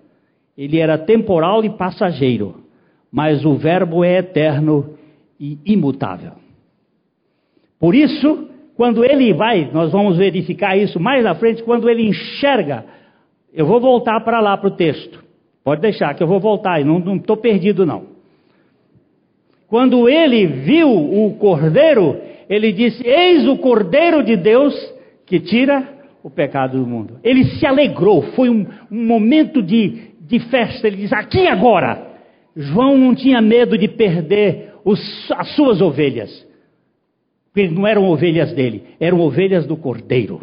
[0.57, 2.63] Ele era temporal e passageiro,
[3.11, 4.97] mas o Verbo é eterno
[5.39, 6.33] e imutável.
[7.79, 12.85] Por isso, quando ele vai, nós vamos verificar isso mais na frente, quando ele enxerga,
[13.53, 15.23] eu vou voltar para lá para o texto.
[15.63, 18.17] Pode deixar que eu vou voltar, não estou perdido não.
[19.67, 22.17] Quando ele viu o cordeiro,
[22.49, 24.73] ele disse: Eis o cordeiro de Deus
[25.25, 27.19] que tira o pecado do mundo.
[27.23, 30.87] Ele se alegrou, foi um, um momento de, de festa.
[30.87, 32.05] Ele diz: Aqui agora.
[32.59, 34.99] João não tinha medo de perder os,
[35.31, 36.45] as suas ovelhas.
[37.53, 40.41] Porque não eram ovelhas dele, eram ovelhas do cordeiro.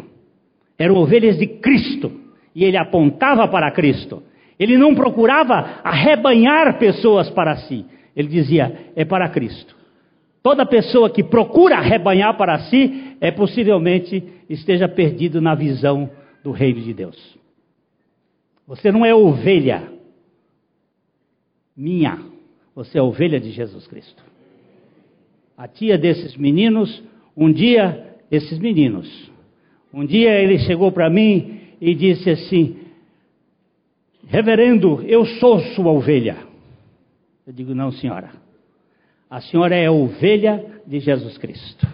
[0.79, 2.11] Eram ovelhas de Cristo.
[2.53, 4.23] E ele apontava para Cristo.
[4.57, 7.85] Ele não procurava arrebanhar pessoas para si.
[8.15, 9.75] Ele dizia: é para Cristo.
[10.41, 16.09] Toda pessoa que procura arrebanhar para si é possivelmente esteja perdido na visão
[16.43, 17.35] do reino de Deus.
[18.67, 19.91] Você não é ovelha
[21.75, 22.23] minha,
[22.73, 24.23] você é ovelha de Jesus Cristo.
[25.57, 27.03] A tia desses meninos,
[27.35, 29.31] um dia, esses meninos,
[29.93, 32.77] um dia ele chegou para mim e disse assim:
[34.27, 36.37] Reverendo, eu sou sua ovelha.
[37.45, 38.31] Eu digo, não, senhora.
[39.29, 41.87] A senhora é a ovelha de Jesus Cristo.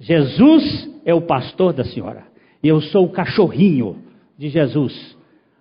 [0.00, 2.26] Jesus é o pastor da senhora.
[2.62, 4.02] E eu sou o cachorrinho
[4.36, 5.17] de Jesus.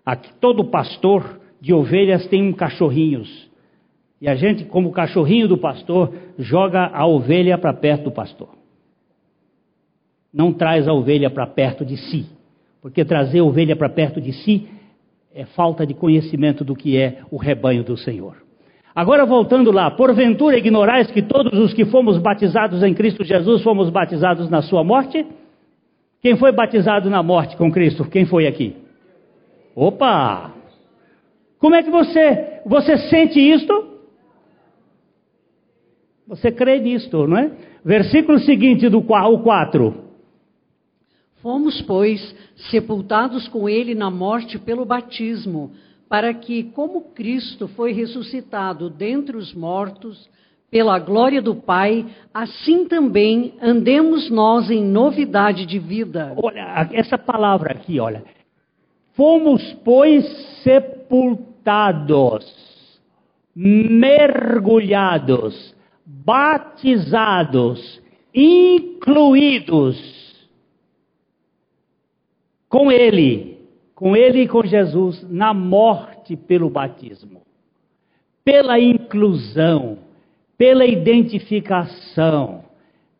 [0.07, 3.27] Aqui, todo pastor de ovelhas tem um cachorrinhos.
[4.21, 8.47] E a gente, como cachorrinho do pastor, joga a ovelha para perto do pastor.
[10.33, 12.25] Não traz a ovelha para perto de si.
[12.81, 14.69] Porque trazer a ovelha para perto de si
[15.35, 18.37] é falta de conhecimento do que é o rebanho do Senhor.
[18.95, 23.89] Agora voltando lá, porventura ignorais que todos os que fomos batizados em Cristo Jesus fomos
[23.89, 25.27] batizados na sua morte?
[26.21, 28.05] Quem foi batizado na morte com Cristo?
[28.05, 28.86] Quem foi aqui?
[29.79, 30.55] Opa!
[31.59, 33.99] Como é que você, você sente isto?
[36.27, 37.51] Você crê nisto, não é?
[37.85, 40.03] Versículo seguinte do 4.
[41.43, 42.35] Fomos, pois,
[42.71, 45.71] sepultados com ele na morte pelo batismo
[46.09, 50.27] para que, como Cristo foi ressuscitado dentre os mortos,
[50.71, 56.33] pela glória do Pai, assim também andemos nós em novidade de vida.
[56.35, 58.23] Olha, essa palavra aqui, olha.
[59.17, 60.25] Fomos, pois,
[60.63, 62.45] sepultados,
[63.53, 65.75] mergulhados,
[66.05, 68.01] batizados,
[68.33, 69.97] incluídos
[72.69, 73.57] com Ele
[73.97, 77.41] com Ele e com Jesus na morte pelo batismo,
[78.45, 79.97] pela inclusão,
[80.55, 82.63] pela identificação,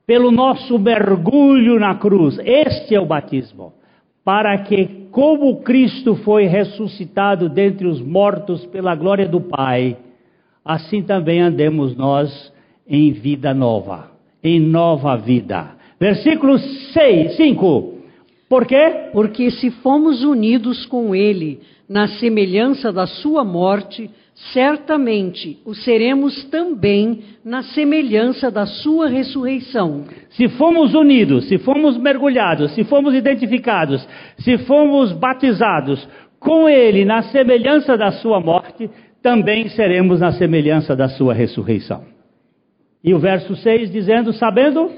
[0.06, 2.38] pelo nosso mergulho na cruz.
[2.44, 3.74] Este é o batismo.
[4.28, 9.96] Para que, como Cristo foi ressuscitado dentre os mortos pela glória do Pai,
[10.66, 12.52] assim também andemos nós
[12.86, 14.12] em vida nova,
[14.44, 15.72] em nova vida.
[15.98, 17.94] Versículo 6, 5.
[18.50, 19.12] Por quê?
[19.14, 24.12] Porque se fomos unidos com Ele na semelhança da Sua morte,
[24.54, 30.06] certamente o seremos também na semelhança da Sua ressurreição.
[30.30, 34.08] Se fomos unidos, se fomos mergulhados, se fomos identificados,
[34.40, 36.08] se fomos batizados
[36.40, 38.90] com Ele na semelhança da Sua morte,
[39.24, 42.04] também seremos na semelhança da Sua ressurreição.
[43.04, 44.92] E o verso 6 dizendo: Sabendo?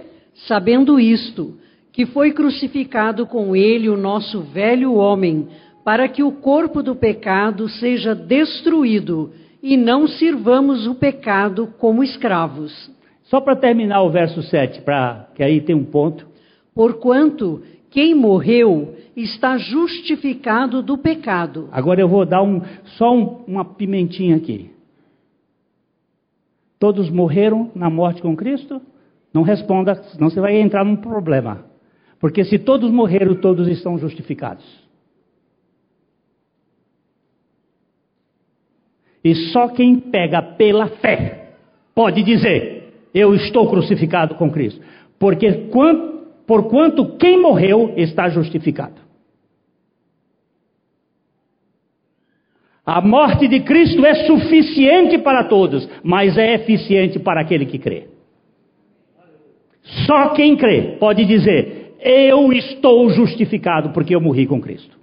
[0.47, 1.57] Sabendo isto
[1.91, 5.47] que foi crucificado com ele o nosso velho homem,
[5.89, 12.91] para que o corpo do pecado seja destruído e não sirvamos o pecado como escravos.
[13.23, 16.27] Só para terminar o verso 7, para que aí tem um ponto.
[16.75, 21.67] Porquanto quem morreu está justificado do pecado.
[21.71, 22.61] Agora eu vou dar um,
[22.95, 24.69] só um, uma pimentinha aqui.
[26.77, 28.79] Todos morreram na morte com Cristo?
[29.33, 31.65] Não responda, senão você vai entrar num problema.
[32.19, 34.87] Porque se todos morreram, todos estão justificados.
[39.23, 41.51] E só quem pega pela fé
[41.93, 44.81] pode dizer: Eu estou crucificado com Cristo.
[45.17, 45.69] Porque
[46.47, 49.09] por quanto quem morreu está justificado.
[52.85, 58.07] A morte de Cristo é suficiente para todos, mas é eficiente para aquele que crê.
[60.07, 64.98] Só quem crê pode dizer: eu estou justificado porque eu morri com Cristo.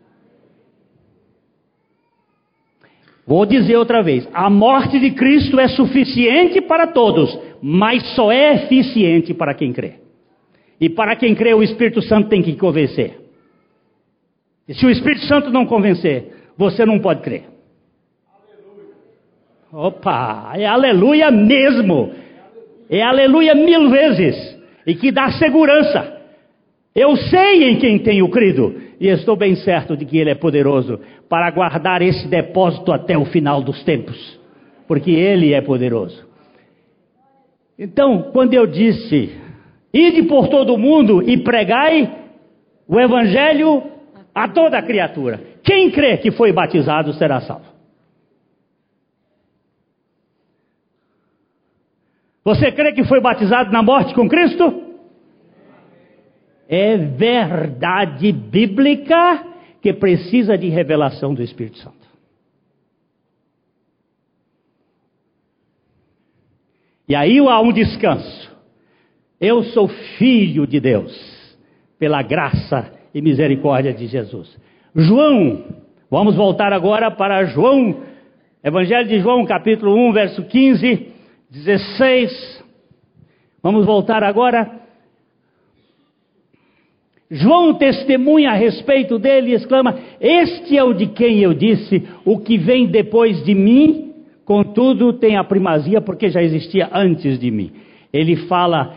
[3.26, 8.54] Vou dizer outra vez: a morte de Cristo é suficiente para todos, mas só é
[8.54, 9.94] eficiente para quem crê.
[10.80, 13.18] E para quem crê, o Espírito Santo tem que convencer.
[14.68, 17.44] E se o Espírito Santo não convencer, você não pode crer.
[19.72, 22.12] Opa, é aleluia mesmo.
[22.88, 24.56] É aleluia mil vezes.
[24.86, 26.15] E que dá segurança.
[26.96, 28.80] Eu sei em quem tenho crido.
[28.98, 33.26] E estou bem certo de que Ele é poderoso para guardar esse depósito até o
[33.26, 34.40] final dos tempos.
[34.88, 36.26] Porque Ele é poderoso.
[37.78, 39.36] Então, quando eu disse,
[39.92, 42.10] ide por todo o mundo e pregai
[42.88, 43.82] o Evangelho
[44.34, 45.38] a toda criatura.
[45.62, 47.66] Quem crê que foi batizado será salvo.
[52.42, 54.85] Você crê que foi batizado na morte com Cristo?
[56.68, 59.44] É verdade bíblica
[59.80, 62.06] que precisa de revelação do Espírito Santo.
[67.08, 68.50] E aí há um descanso.
[69.40, 69.86] Eu sou
[70.18, 71.12] filho de Deus,
[71.98, 74.58] pela graça e misericórdia de Jesus.
[74.94, 75.64] João,
[76.10, 78.02] vamos voltar agora para João,
[78.64, 81.12] Evangelho de João, capítulo 1, verso 15,
[81.50, 82.64] 16.
[83.62, 84.85] Vamos voltar agora.
[87.30, 92.38] João testemunha a respeito dele e exclama: Este é o de quem eu disse, o
[92.38, 94.12] que vem depois de mim,
[94.44, 97.72] contudo tem a primazia porque já existia antes de mim.
[98.12, 98.94] Ele fala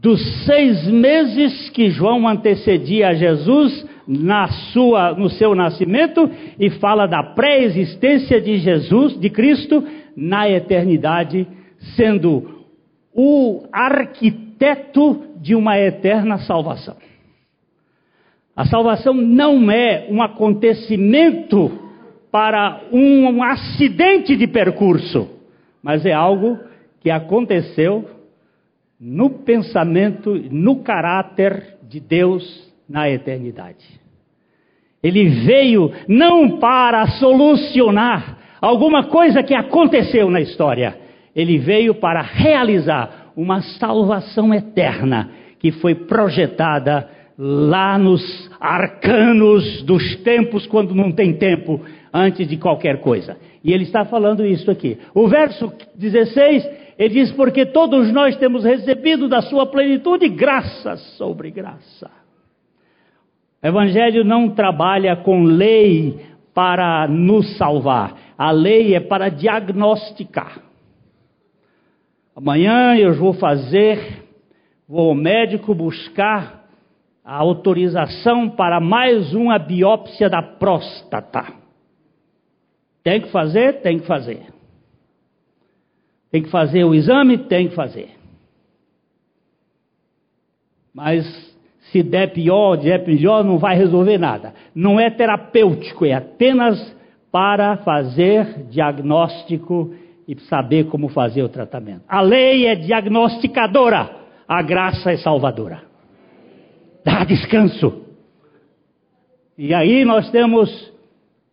[0.00, 7.06] dos seis meses que João antecedia a Jesus na sua, no seu nascimento e fala
[7.06, 9.84] da pré-existência de Jesus, de Cristo,
[10.16, 11.46] na eternidade,
[11.96, 12.64] sendo
[13.14, 16.96] o arquiteto de uma eterna salvação.
[18.58, 21.70] A salvação não é um acontecimento
[22.28, 25.28] para um, acidente de percurso,
[25.80, 26.58] mas é algo
[27.00, 28.04] que aconteceu
[29.00, 33.86] no pensamento, no caráter de Deus na eternidade.
[35.00, 40.98] Ele veio não para solucionar alguma coisa que aconteceu na história,
[41.32, 45.30] ele veio para realizar uma salvação eterna
[45.60, 51.80] que foi projetada lá nos arcanos dos tempos, quando não tem tempo,
[52.12, 53.36] antes de qualquer coisa.
[53.62, 54.98] E ele está falando isso aqui.
[55.14, 56.68] O verso 16,
[56.98, 62.10] ele diz: Porque todos nós temos recebido da sua plenitude graça sobre graça.
[63.62, 66.20] O Evangelho não trabalha com lei
[66.52, 70.60] para nos salvar, a lei é para diagnosticar.
[72.34, 74.24] Amanhã eu vou fazer,
[74.88, 76.57] vou ao médico buscar
[77.28, 81.44] a autorização para mais uma biópsia da próstata.
[83.04, 83.82] Tem que fazer?
[83.82, 84.46] Tem que fazer.
[86.30, 87.36] Tem que fazer o exame?
[87.36, 88.12] Tem que fazer.
[90.94, 91.26] Mas
[91.92, 94.54] se der pior, der pior, não vai resolver nada.
[94.74, 96.96] Não é terapêutico, é apenas
[97.30, 99.94] para fazer diagnóstico
[100.26, 102.04] e saber como fazer o tratamento.
[102.08, 104.16] A lei é diagnosticadora,
[104.48, 105.87] a graça é salvadora
[107.08, 108.04] dá descanso.
[109.56, 110.92] E aí nós temos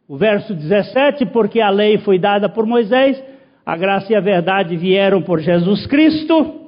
[0.06, 3.24] o verso 17, porque a lei foi dada por Moisés,
[3.66, 6.68] a graça e a verdade vieram por Jesus Cristo,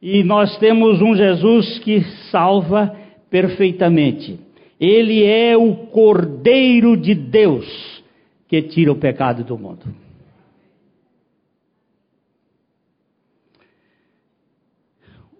[0.00, 2.96] e nós temos um Jesus que salva
[3.30, 4.40] perfeitamente.
[4.80, 8.02] Ele é o Cordeiro de Deus
[8.48, 9.84] que tira o pecado do mundo.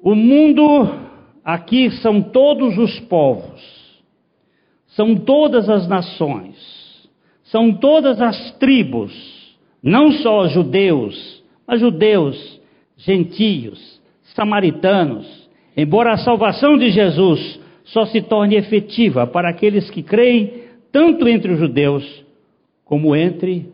[0.00, 1.11] O mundo
[1.44, 3.60] Aqui são todos os povos,
[4.88, 6.56] são todas as nações,
[7.44, 9.12] são todas as tribos,
[9.82, 12.60] não só judeus, mas judeus,
[12.96, 14.00] gentios,
[14.34, 20.62] samaritanos, embora a salvação de Jesus só se torne efetiva para aqueles que creem,
[20.92, 22.24] tanto entre os judeus
[22.84, 23.68] como entre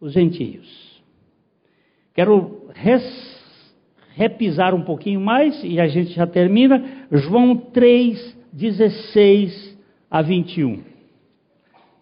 [0.00, 0.66] os gentios.
[2.12, 3.33] Quero res
[4.16, 6.82] repisar um pouquinho mais e a gente já termina.
[7.10, 9.78] João 3, 16
[10.10, 10.82] a 21.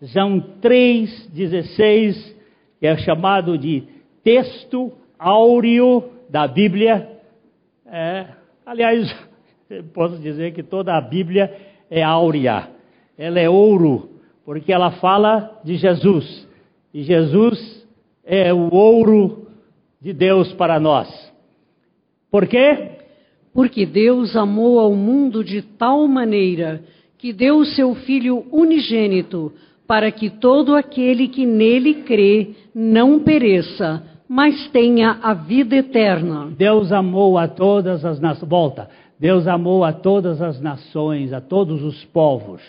[0.03, 2.37] João 3, 16
[2.81, 3.85] é chamado de
[4.23, 7.09] texto áureo da Bíblia.
[7.87, 8.27] É,
[8.67, 9.15] aliás,
[9.95, 11.55] posso dizer que toda a Bíblia
[11.91, 12.69] é áurea,
[13.17, 14.11] ela é ouro,
[14.45, 16.49] porque ela fala de Jesus.
[16.93, 17.87] E Jesus
[18.25, 19.47] é o ouro
[20.01, 21.32] de Deus para nós.
[22.33, 22.93] Por quê?
[23.53, 26.83] Porque Deus amou ao mundo de tal maneira
[27.19, 29.53] que deu o seu Filho unigênito,
[29.87, 36.51] para que todo aquele que nele crê não pereça, mas tenha a vida eterna.
[36.57, 38.49] Deus amou a todas as nações.
[38.49, 38.89] Volta.
[39.21, 42.63] Deus amou a todas as nações, a todos os povos.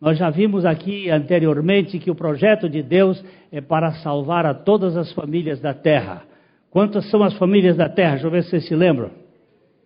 [0.00, 4.96] Nós já vimos aqui anteriormente que o projeto de Deus é para salvar a todas
[4.96, 6.27] as famílias da terra.
[6.70, 8.12] Quantas são as famílias da terra?
[8.12, 9.10] Deixa eu ver se vocês se lembram.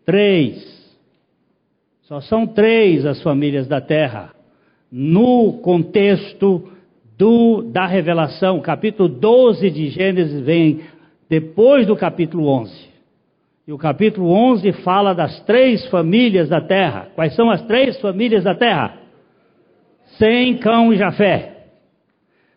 [0.04, 0.82] Três.
[2.02, 4.34] Só são três as famílias da terra.
[4.90, 6.68] No contexto
[7.16, 10.80] do, da revelação, capítulo 12 de Gênesis vem
[11.30, 12.92] depois do capítulo 11.
[13.66, 17.08] E o capítulo 11 fala das três famílias da terra.
[17.14, 18.98] Quais são as três famílias da terra?
[20.18, 21.68] Sem, Cão e Jafé.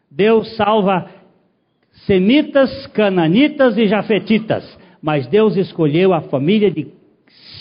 [0.09, 1.09] Deus salva
[2.05, 4.63] semitas, cananitas e jafetitas,
[5.01, 6.87] mas Deus escolheu a família de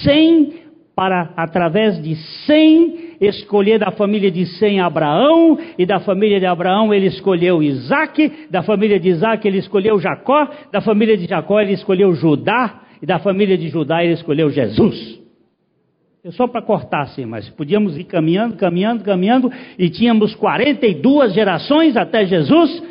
[0.03, 0.64] Sem
[0.95, 2.14] para, através de
[2.47, 8.49] Sem, escolher da família de Sem Abraão, e da família de Abraão ele escolheu Isaac,
[8.51, 13.07] da família de Isaac ele escolheu Jacó, da família de Jacó ele escolheu Judá, e
[13.07, 15.20] da família de Judá ele escolheu Jesus.
[16.24, 21.97] É só para cortar assim, mas podíamos ir caminhando, caminhando, caminhando, e tínhamos 42 gerações
[21.99, 22.82] até Jesus,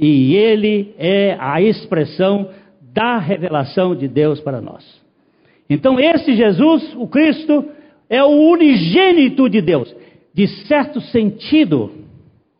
[0.00, 2.48] e ele é a expressão
[2.80, 4.82] da revelação de Deus para nós.
[5.68, 7.66] Então, esse Jesus, o Cristo,
[8.08, 9.94] é o unigênito de Deus.
[10.32, 11.92] De certo sentido,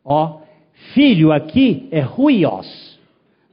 [0.05, 0.41] ó,
[0.93, 3.01] filho aqui é ruios,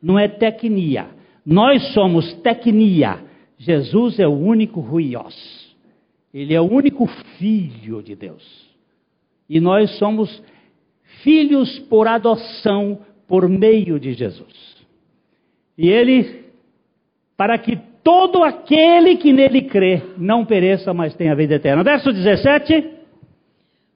[0.03, 1.07] não é tecnia.
[1.45, 3.19] Nós somos tecnia.
[3.57, 5.75] Jesus é o único ruios.
[6.33, 7.07] Ele é o único
[7.39, 8.67] filho de Deus.
[9.49, 10.43] E nós somos
[11.23, 14.78] filhos por adoção por meio de Jesus.
[15.78, 16.45] E ele,
[17.36, 21.84] para que todo aquele que nele crê não pereça, mas tenha vida eterna.
[21.84, 22.91] Verso 17.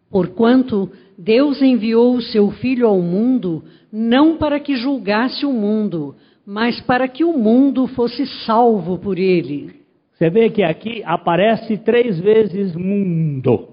[0.09, 6.15] Porquanto Deus enviou o seu Filho ao mundo, não para que julgasse o mundo,
[6.45, 9.81] mas para que o mundo fosse salvo por ele.
[10.13, 13.69] Você vê que aqui aparece três vezes mundo.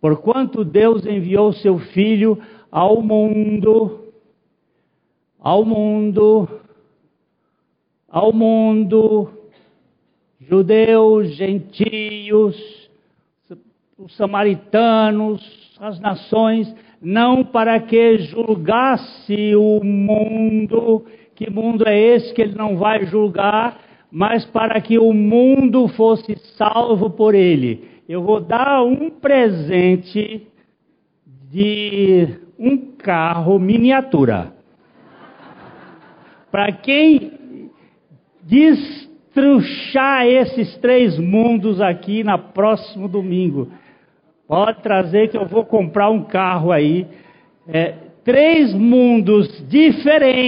[0.00, 2.38] Porquanto Deus enviou seu Filho
[2.70, 4.05] ao mundo,
[5.46, 6.48] ao mundo,
[8.10, 9.30] ao mundo,
[10.40, 12.56] judeus, gentios,
[13.96, 15.40] os samaritanos,
[15.78, 21.04] as nações, não para que julgasse o mundo,
[21.36, 23.80] que mundo é esse que ele não vai julgar,
[24.10, 27.88] mas para que o mundo fosse salvo por ele.
[28.08, 30.44] Eu vou dar um presente
[31.48, 34.55] de um carro miniatura
[36.56, 37.70] para quem
[38.42, 43.70] destruchar esses três mundos aqui na próximo domingo.
[44.48, 47.06] Pode trazer que eu vou comprar um carro aí.
[47.68, 47.92] É,
[48.24, 50.46] três mundos diferentes.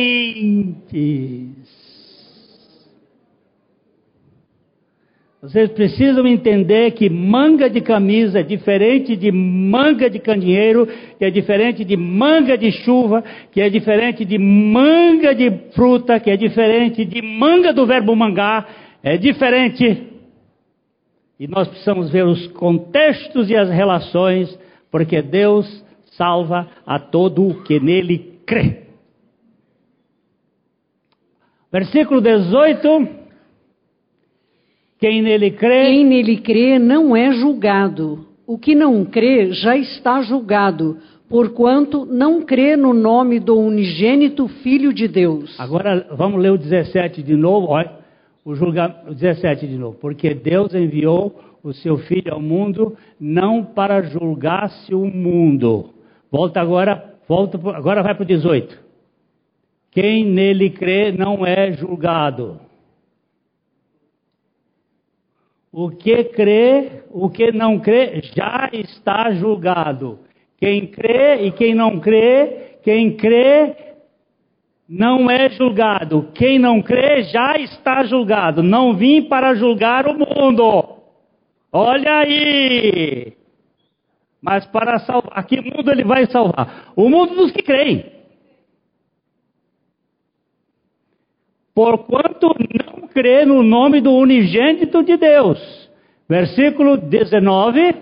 [5.40, 10.84] Vocês precisam entender que manga de camisa é diferente de manga de candeeiro,
[11.16, 13.22] que é diferente de manga de chuva,
[13.52, 18.68] que é diferente de manga de fruta, que é diferente de manga do verbo mangar,
[19.00, 20.08] é diferente.
[21.38, 24.58] E nós precisamos ver os contextos e as relações,
[24.90, 25.84] porque Deus
[26.16, 28.88] salva a todo o que nele crê.
[31.70, 33.17] Versículo 18.
[34.98, 35.86] Quem nele crê.
[35.86, 38.26] Quem nele crê não é julgado.
[38.46, 40.96] O que não crê já está julgado,
[41.28, 45.58] porquanto não crê no nome do unigênito Filho de Deus.
[45.60, 47.68] Agora vamos ler o 17 de novo.
[47.68, 47.92] Olha,
[48.44, 49.98] o, julga, o 17 de novo.
[50.00, 55.90] Porque Deus enviou o seu Filho ao mundo não para julgar-se o mundo.
[56.30, 58.78] Volta agora, volta, agora vai para o 18.
[59.90, 62.67] Quem nele crê não é julgado.
[65.72, 70.18] O que crê, o que não crê, já está julgado.
[70.56, 73.76] Quem crê e quem não crê, quem crê
[74.88, 76.30] não é julgado.
[76.34, 78.62] Quem não crê já está julgado.
[78.62, 80.96] Não vim para julgar o mundo.
[81.70, 83.34] Olha aí!
[84.40, 86.92] Mas para salvar, que mundo ele vai salvar?
[86.96, 88.17] O mundo dos que creem.
[91.78, 92.48] Porquanto
[92.92, 95.60] não crê no nome do unigênito de Deus.
[96.28, 97.94] Versículo 19.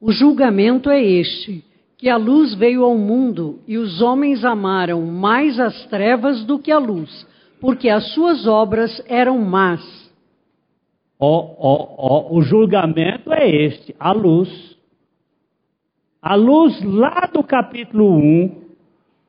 [0.00, 1.62] O julgamento é este:
[1.98, 6.72] que a luz veio ao mundo e os homens amaram mais as trevas do que
[6.72, 7.26] a luz,
[7.60, 9.82] porque as suas obras eram más.
[11.20, 14.48] Ó, ó, ó, o julgamento é este: a luz.
[16.22, 18.64] A luz lá do capítulo 1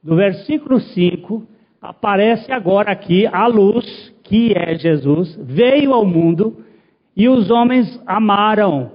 [0.02, 1.46] do versículo 5,
[1.90, 6.64] aparece agora aqui a luz, que é Jesus, veio ao mundo
[7.16, 8.92] e os homens amaram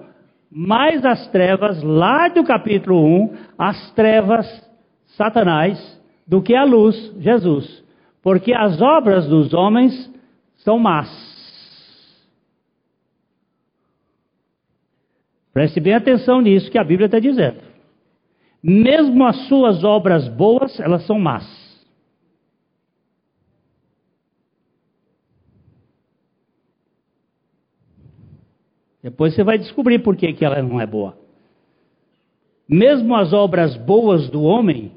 [0.51, 4.47] mais as trevas, lá do capítulo 1, as trevas,
[5.17, 5.79] Satanás,
[6.27, 7.85] do que a luz, Jesus.
[8.23, 10.13] Porque as obras dos homens
[10.57, 11.31] são más.
[15.53, 17.59] Preste bem atenção nisso que a Bíblia está dizendo.
[18.63, 21.60] Mesmo as suas obras boas, elas são más.
[29.03, 31.19] Depois você vai descobrir por que, que ela não é boa.
[32.69, 34.93] Mesmo as obras boas do homem,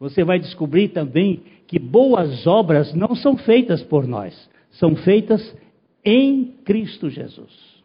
[0.00, 5.56] você vai descobrir também que boas obras não são feitas por nós, são feitas
[6.04, 7.78] em Cristo Jesus.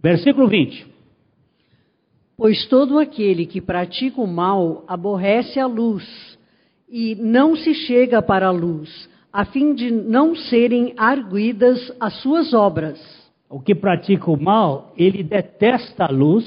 [0.00, 0.86] Versículo 20.
[2.36, 6.38] Pois todo aquele que pratica o mal aborrece a luz
[6.88, 9.08] e não se chega para a luz,
[9.38, 12.98] a fim de não serem arguidas as suas obras.
[13.48, 16.44] O que pratica o mal, ele detesta a luz,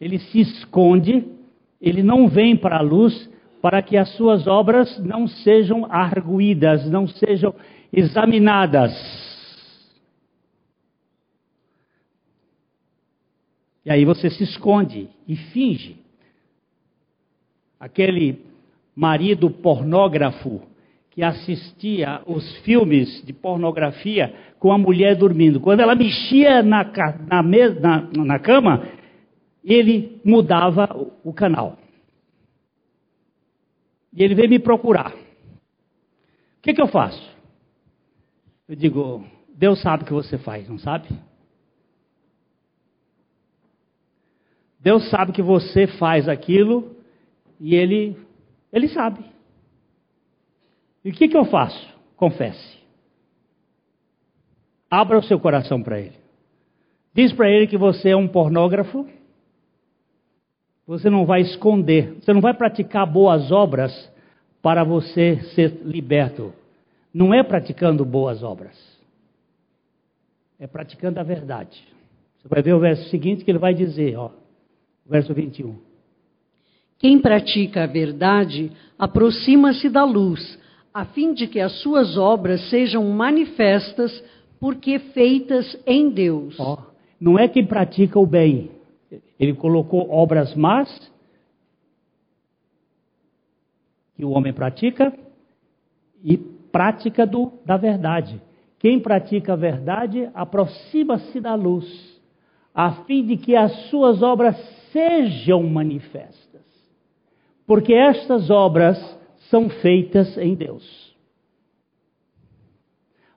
[0.00, 1.30] ele se esconde,
[1.78, 3.28] ele não vem para a luz
[3.60, 7.54] para que as suas obras não sejam arguídas, não sejam
[7.92, 8.90] examinadas.
[13.84, 15.98] E aí você se esconde e finge.
[17.78, 18.46] Aquele
[18.96, 20.62] marido pornógrafo
[21.18, 25.58] que assistia os filmes de pornografia com a mulher dormindo.
[25.58, 26.84] Quando ela mexia na,
[27.26, 28.88] na, na, na cama,
[29.64, 30.88] ele mudava
[31.24, 31.76] o canal.
[34.12, 35.12] E ele veio me procurar.
[35.12, 37.36] O que, que eu faço?
[38.68, 41.08] Eu digo, Deus sabe o que você faz, não sabe?
[44.78, 46.94] Deus sabe que você faz aquilo
[47.58, 48.16] e ele,
[48.72, 49.37] ele sabe.
[51.08, 51.88] E o que, que eu faço?
[52.18, 52.76] Confesse.
[54.90, 56.12] Abra o seu coração para ele.
[57.14, 59.08] Diz para ele que você é um pornógrafo.
[60.86, 62.12] Você não vai esconder.
[62.16, 63.90] Você não vai praticar boas obras
[64.60, 66.52] para você ser liberto.
[67.14, 68.76] Não é praticando boas obras.
[70.60, 71.82] É praticando a verdade.
[72.36, 74.30] Você vai ver o verso seguinte que ele vai dizer, ó,
[75.06, 75.74] verso 21.
[76.98, 80.67] Quem pratica a verdade aproxima-se da luz
[80.98, 84.12] a fim de que as suas obras sejam manifestas,
[84.58, 86.58] porque feitas em Deus.
[86.58, 86.76] Oh,
[87.20, 88.72] não é quem pratica o bem.
[89.38, 90.88] Ele colocou obras más
[94.16, 95.16] que o homem pratica
[96.24, 98.42] e prática do, da verdade.
[98.80, 101.86] Quem pratica a verdade aproxima-se da luz,
[102.74, 104.56] a fim de que as suas obras
[104.90, 106.66] sejam manifestas.
[107.64, 108.98] Porque estas obras
[109.50, 111.16] são feitas em Deus.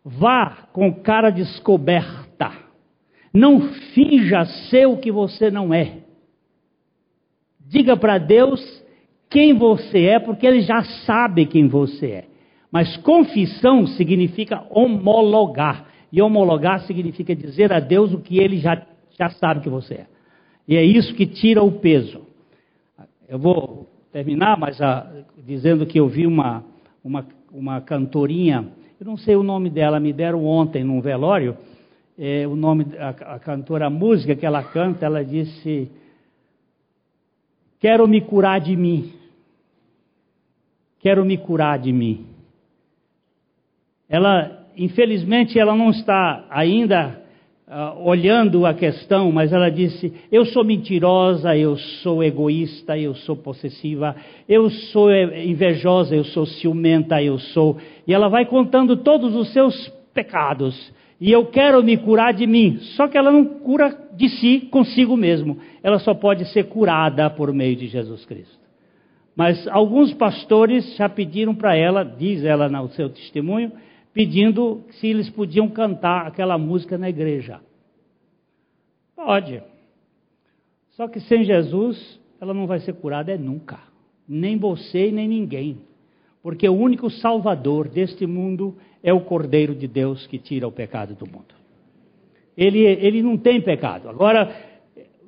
[0.03, 2.51] Vá com cara descoberta.
[3.34, 3.62] Não
[3.93, 5.99] finja ser o que você não é.
[7.59, 8.62] Diga para Deus
[9.30, 12.26] quem você é, porque Ele já sabe quem você é.
[12.72, 15.88] Mas confissão significa homologar.
[16.12, 18.86] E homologar significa dizer a Deus o que Ele já,
[19.18, 20.07] já sabe que você é.
[20.68, 22.28] E é isso que tira o peso.
[23.28, 26.64] Eu vou terminar, mas a, dizendo que eu vi uma,
[27.03, 28.68] uma, uma cantorinha,
[28.99, 31.57] eu não sei o nome dela, me deram ontem num velório,
[32.18, 35.89] é, o nome, a, a cantora, a música que ela canta, ela disse:
[37.80, 39.14] Quero me curar de mim.
[40.99, 42.28] Quero me curar de mim.
[44.07, 47.20] Ela, infelizmente, ela não está ainda
[47.72, 53.38] uh, olhando a questão, mas ela disse: Eu sou mentirosa, eu sou egoísta, eu sou
[53.38, 54.15] possessiva,
[54.47, 57.78] eu sou invejosa, eu sou ciumenta, eu sou.
[58.05, 60.91] E ela vai contando todos os seus pecados.
[61.19, 62.80] E eu quero me curar de mim.
[62.95, 65.59] Só que ela não cura de si consigo mesmo.
[65.84, 68.59] Ela só pode ser curada por meio de Jesus Cristo.
[69.36, 73.72] Mas alguns pastores já pediram para ela, diz ela no seu testemunho,
[74.14, 77.62] pedindo se eles podiam cantar aquela música na igreja.
[79.16, 79.62] Pode.
[80.91, 83.80] Só que sem Jesus, ela não vai ser curada é nunca.
[84.28, 85.80] Nem você nem ninguém.
[86.43, 91.16] Porque o único salvador deste mundo é o Cordeiro de Deus que tira o pecado
[91.16, 91.53] do mundo.
[92.57, 94.09] Ele, ele não tem pecado.
[94.09, 94.53] Agora,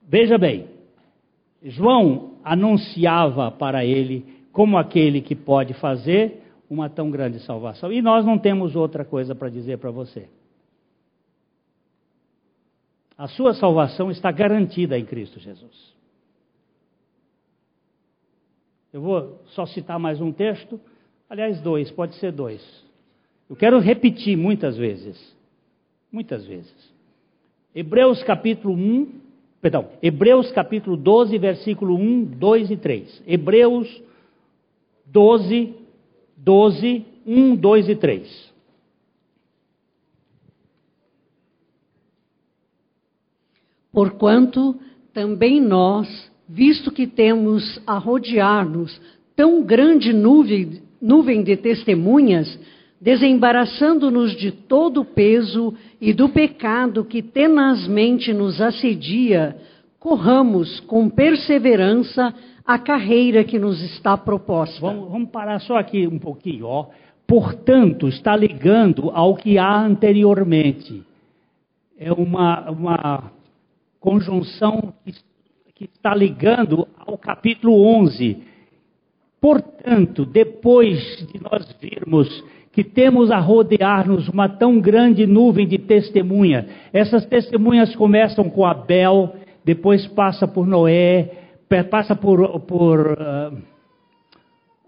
[0.08, 0.68] veja bem,
[1.64, 6.43] João anunciava para ele como aquele que pode fazer
[6.74, 7.92] uma tão grande salvação.
[7.92, 10.28] E nós não temos outra coisa para dizer para você.
[13.16, 15.94] A sua salvação está garantida em Cristo Jesus.
[18.92, 20.80] Eu vou só citar mais um texto,
[21.30, 22.62] aliás, dois, pode ser dois.
[23.50, 25.36] Eu quero repetir muitas vezes.
[26.12, 26.94] Muitas vezes.
[27.76, 29.22] Hebreus capítulo 1,
[29.62, 33.24] perdão, Hebreus capítulo 12, versículo 1, 2 e 3.
[33.26, 34.02] Hebreus
[35.06, 35.83] 12,
[36.38, 38.54] 12, 1, 2 e 3.
[43.92, 44.76] Porquanto
[45.14, 49.00] também nós, visto que temos a rodear-nos
[49.36, 52.60] tão grande nuvem, nuvem de testemunhas,
[53.00, 59.56] desembaraçando-nos de todo o peso e do pecado que tenazmente nos assedia,
[60.00, 62.34] corramos com perseverança
[62.66, 64.80] a carreira que nos está proposta.
[64.80, 66.88] Vamos, vamos parar só aqui um pouquinho, ó.
[67.28, 71.03] Portanto, está ligando ao que há anteriormente.
[71.97, 73.32] É uma, uma
[73.99, 75.14] conjunção que,
[75.76, 78.43] que está ligando ao capítulo 11.
[79.39, 80.97] Portanto, depois
[81.32, 87.95] de nós virmos que temos a rodear-nos uma tão grande nuvem de testemunha, essas testemunhas
[87.95, 91.43] começam com Abel, depois passa por Noé,
[91.89, 93.57] passa por, por uh,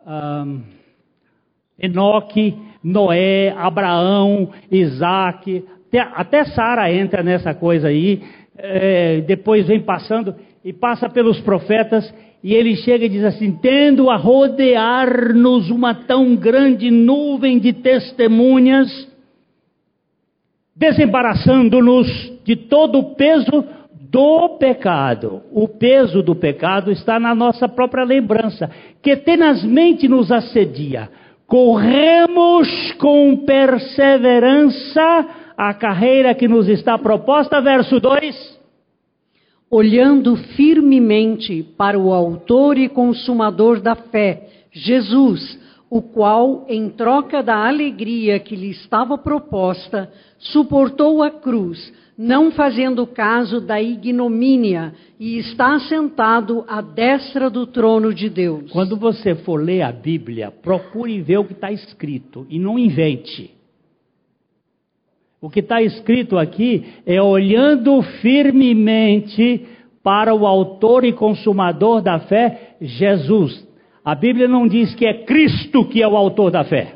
[0.06, 0.62] uh,
[1.80, 8.22] Enoque, Noé, Abraão, Isaac, até, até Sara entra nessa coisa aí,
[8.58, 12.14] é, depois vem passando e passa pelos profetas,
[12.44, 18.88] e ele chega e diz assim: tendo a rodear-nos uma tão grande nuvem de testemunhas,
[20.76, 22.08] desembaraçando-nos
[22.44, 23.66] de todo o peso
[24.12, 25.42] do pecado.
[25.52, 28.70] O peso do pecado está na nossa própria lembrança,
[29.02, 31.10] que tenazmente nos assedia.
[31.48, 35.28] Corremos com perseverança
[35.58, 38.56] a carreira que nos está proposta, verso 2.
[39.70, 47.68] Olhando firmemente para o Autor e Consumador da fé, Jesus, o qual, em troca da
[47.68, 55.80] alegria que lhe estava proposta, suportou a cruz, não fazendo caso da ignomínia, e está
[55.80, 58.72] sentado à destra do trono de Deus.
[58.72, 63.52] Quando você for ler a Bíblia, procure ver o que está escrito e não invente.
[65.42, 69.66] O que está escrito aqui é olhando firmemente
[70.02, 73.68] para o autor e consumador da fé, Jesus.
[74.04, 76.96] A Bíblia não diz que é Cristo que é o autor da fé.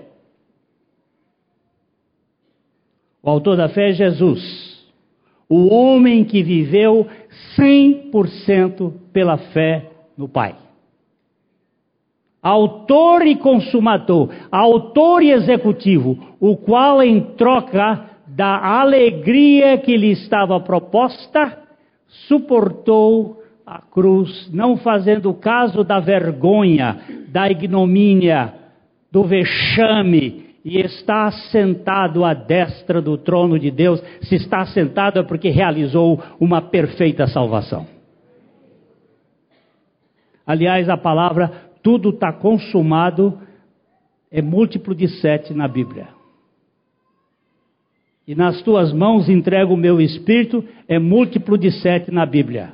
[3.22, 4.68] O autor da fé é Jesus.
[5.50, 7.08] O homem que viveu
[7.58, 10.56] 100% pela fé no Pai.
[12.41, 20.60] Autor e consumador, autor e executivo, o qual em troca da alegria que lhe estava
[20.60, 21.58] proposta,
[22.28, 28.54] suportou a cruz, não fazendo caso da vergonha, da ignomínia,
[29.12, 34.01] do vexame, e está sentado à destra do trono de Deus.
[34.24, 37.88] Se está sentado é porque realizou uma perfeita salvação.
[40.45, 43.39] Aliás, a palavra tudo está consumado
[44.32, 46.20] é múltiplo de sete na Bíblia
[48.30, 52.74] e nas tuas mãos entrego o meu espírito, é múltiplo de sete na Bíblia.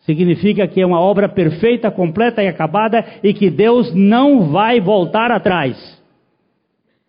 [0.00, 5.30] Significa que é uma obra perfeita, completa e acabada e que Deus não vai voltar
[5.30, 5.98] atrás.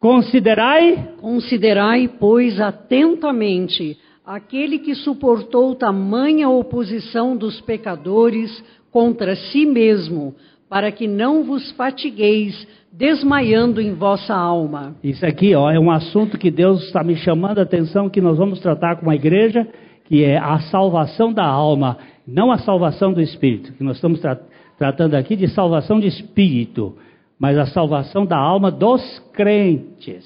[0.02, 1.10] Considerai.
[1.22, 10.34] Considerai, pois, atentamente aquele que suportou tamanha oposição dos pecadores contra si mesmo,
[10.68, 14.95] para que não vos fatigueis desmaiando em vossa alma.
[15.04, 18.38] Isso aqui ó, é um assunto que Deus está me chamando a atenção, que nós
[18.38, 19.68] vamos tratar com a igreja,
[20.06, 21.97] que é a salvação da alma,
[22.28, 24.39] não a salvação do espírito, que nós estamos tra
[24.78, 26.95] tratando aqui de salvação de espírito,
[27.42, 29.02] mas a salvação da alma dos
[29.34, 30.24] crentes.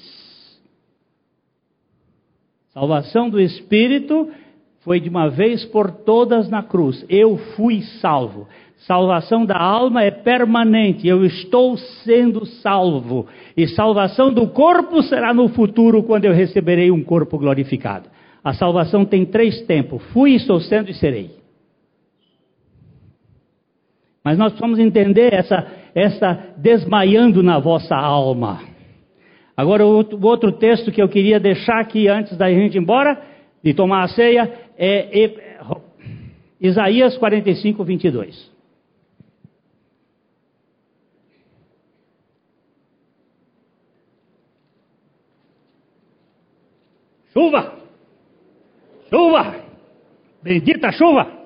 [2.74, 4.28] Salvação do espírito
[4.80, 7.06] foi de uma vez por todas na cruz.
[7.08, 8.46] Eu fui salvo.
[8.86, 13.26] Salvação da alma é permanente, eu estou sendo salvo.
[13.56, 18.10] E salvação do corpo será no futuro, quando eu receberei um corpo glorificado.
[18.44, 21.30] A salvação tem três tempos: fui, estou sendo e serei.
[24.22, 25.66] Mas nós precisamos entender essa,
[25.96, 28.60] essa desmaiando na vossa alma.
[29.56, 33.18] Agora, o outro texto que eu queria deixar aqui antes da gente ir embora,
[33.64, 35.56] de tomar a ceia, é
[36.60, 38.52] Isaías 45, 22.
[47.32, 47.72] Chuva!
[49.08, 49.64] Chuva!
[50.42, 51.45] Bendita chuva!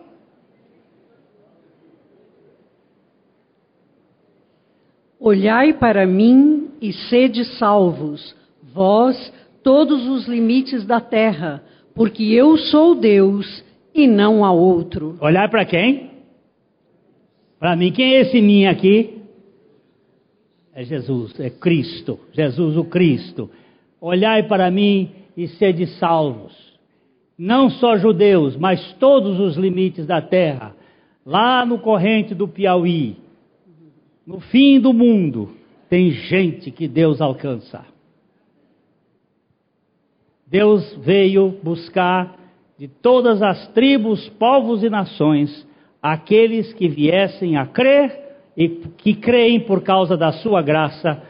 [5.21, 8.35] Olhai para mim e sede salvos,
[8.73, 9.31] vós,
[9.63, 11.63] todos os limites da terra,
[11.95, 13.63] porque eu sou Deus
[13.95, 15.19] e não há outro.
[15.21, 16.11] Olhar para quem?
[17.59, 19.19] Para mim, quem é esse mim aqui?
[20.75, 23.51] É Jesus, é Cristo, Jesus o Cristo.
[24.01, 26.57] Olhai para mim e sede salvos.
[27.37, 30.75] Não só judeus, mas todos os limites da terra.
[31.27, 33.19] Lá no corrente do Piauí,
[34.31, 35.51] no fim do mundo,
[35.89, 37.85] tem gente que Deus alcança.
[40.47, 42.39] Deus veio buscar
[42.79, 45.67] de todas as tribos, povos e nações
[46.01, 48.21] aqueles que viessem a crer
[48.57, 51.21] e que creem por causa da sua graça.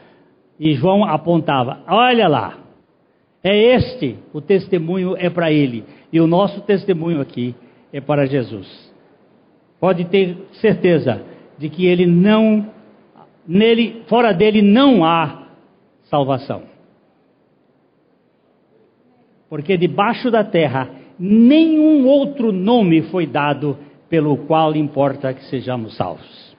[0.59, 2.59] E João apontava: olha lá,
[3.43, 5.83] é este, o testemunho é para ele,
[6.13, 7.55] e o nosso testemunho aqui
[7.91, 8.93] é para Jesus.
[9.79, 11.25] Pode ter certeza
[11.57, 12.69] de que ele não,
[13.51, 15.47] nele, fora dele não há
[16.03, 16.71] salvação
[19.51, 20.89] porque debaixo da terra
[21.19, 23.77] nenhum outro nome foi dado
[24.07, 26.50] pelo qual importa que sejamos salvos.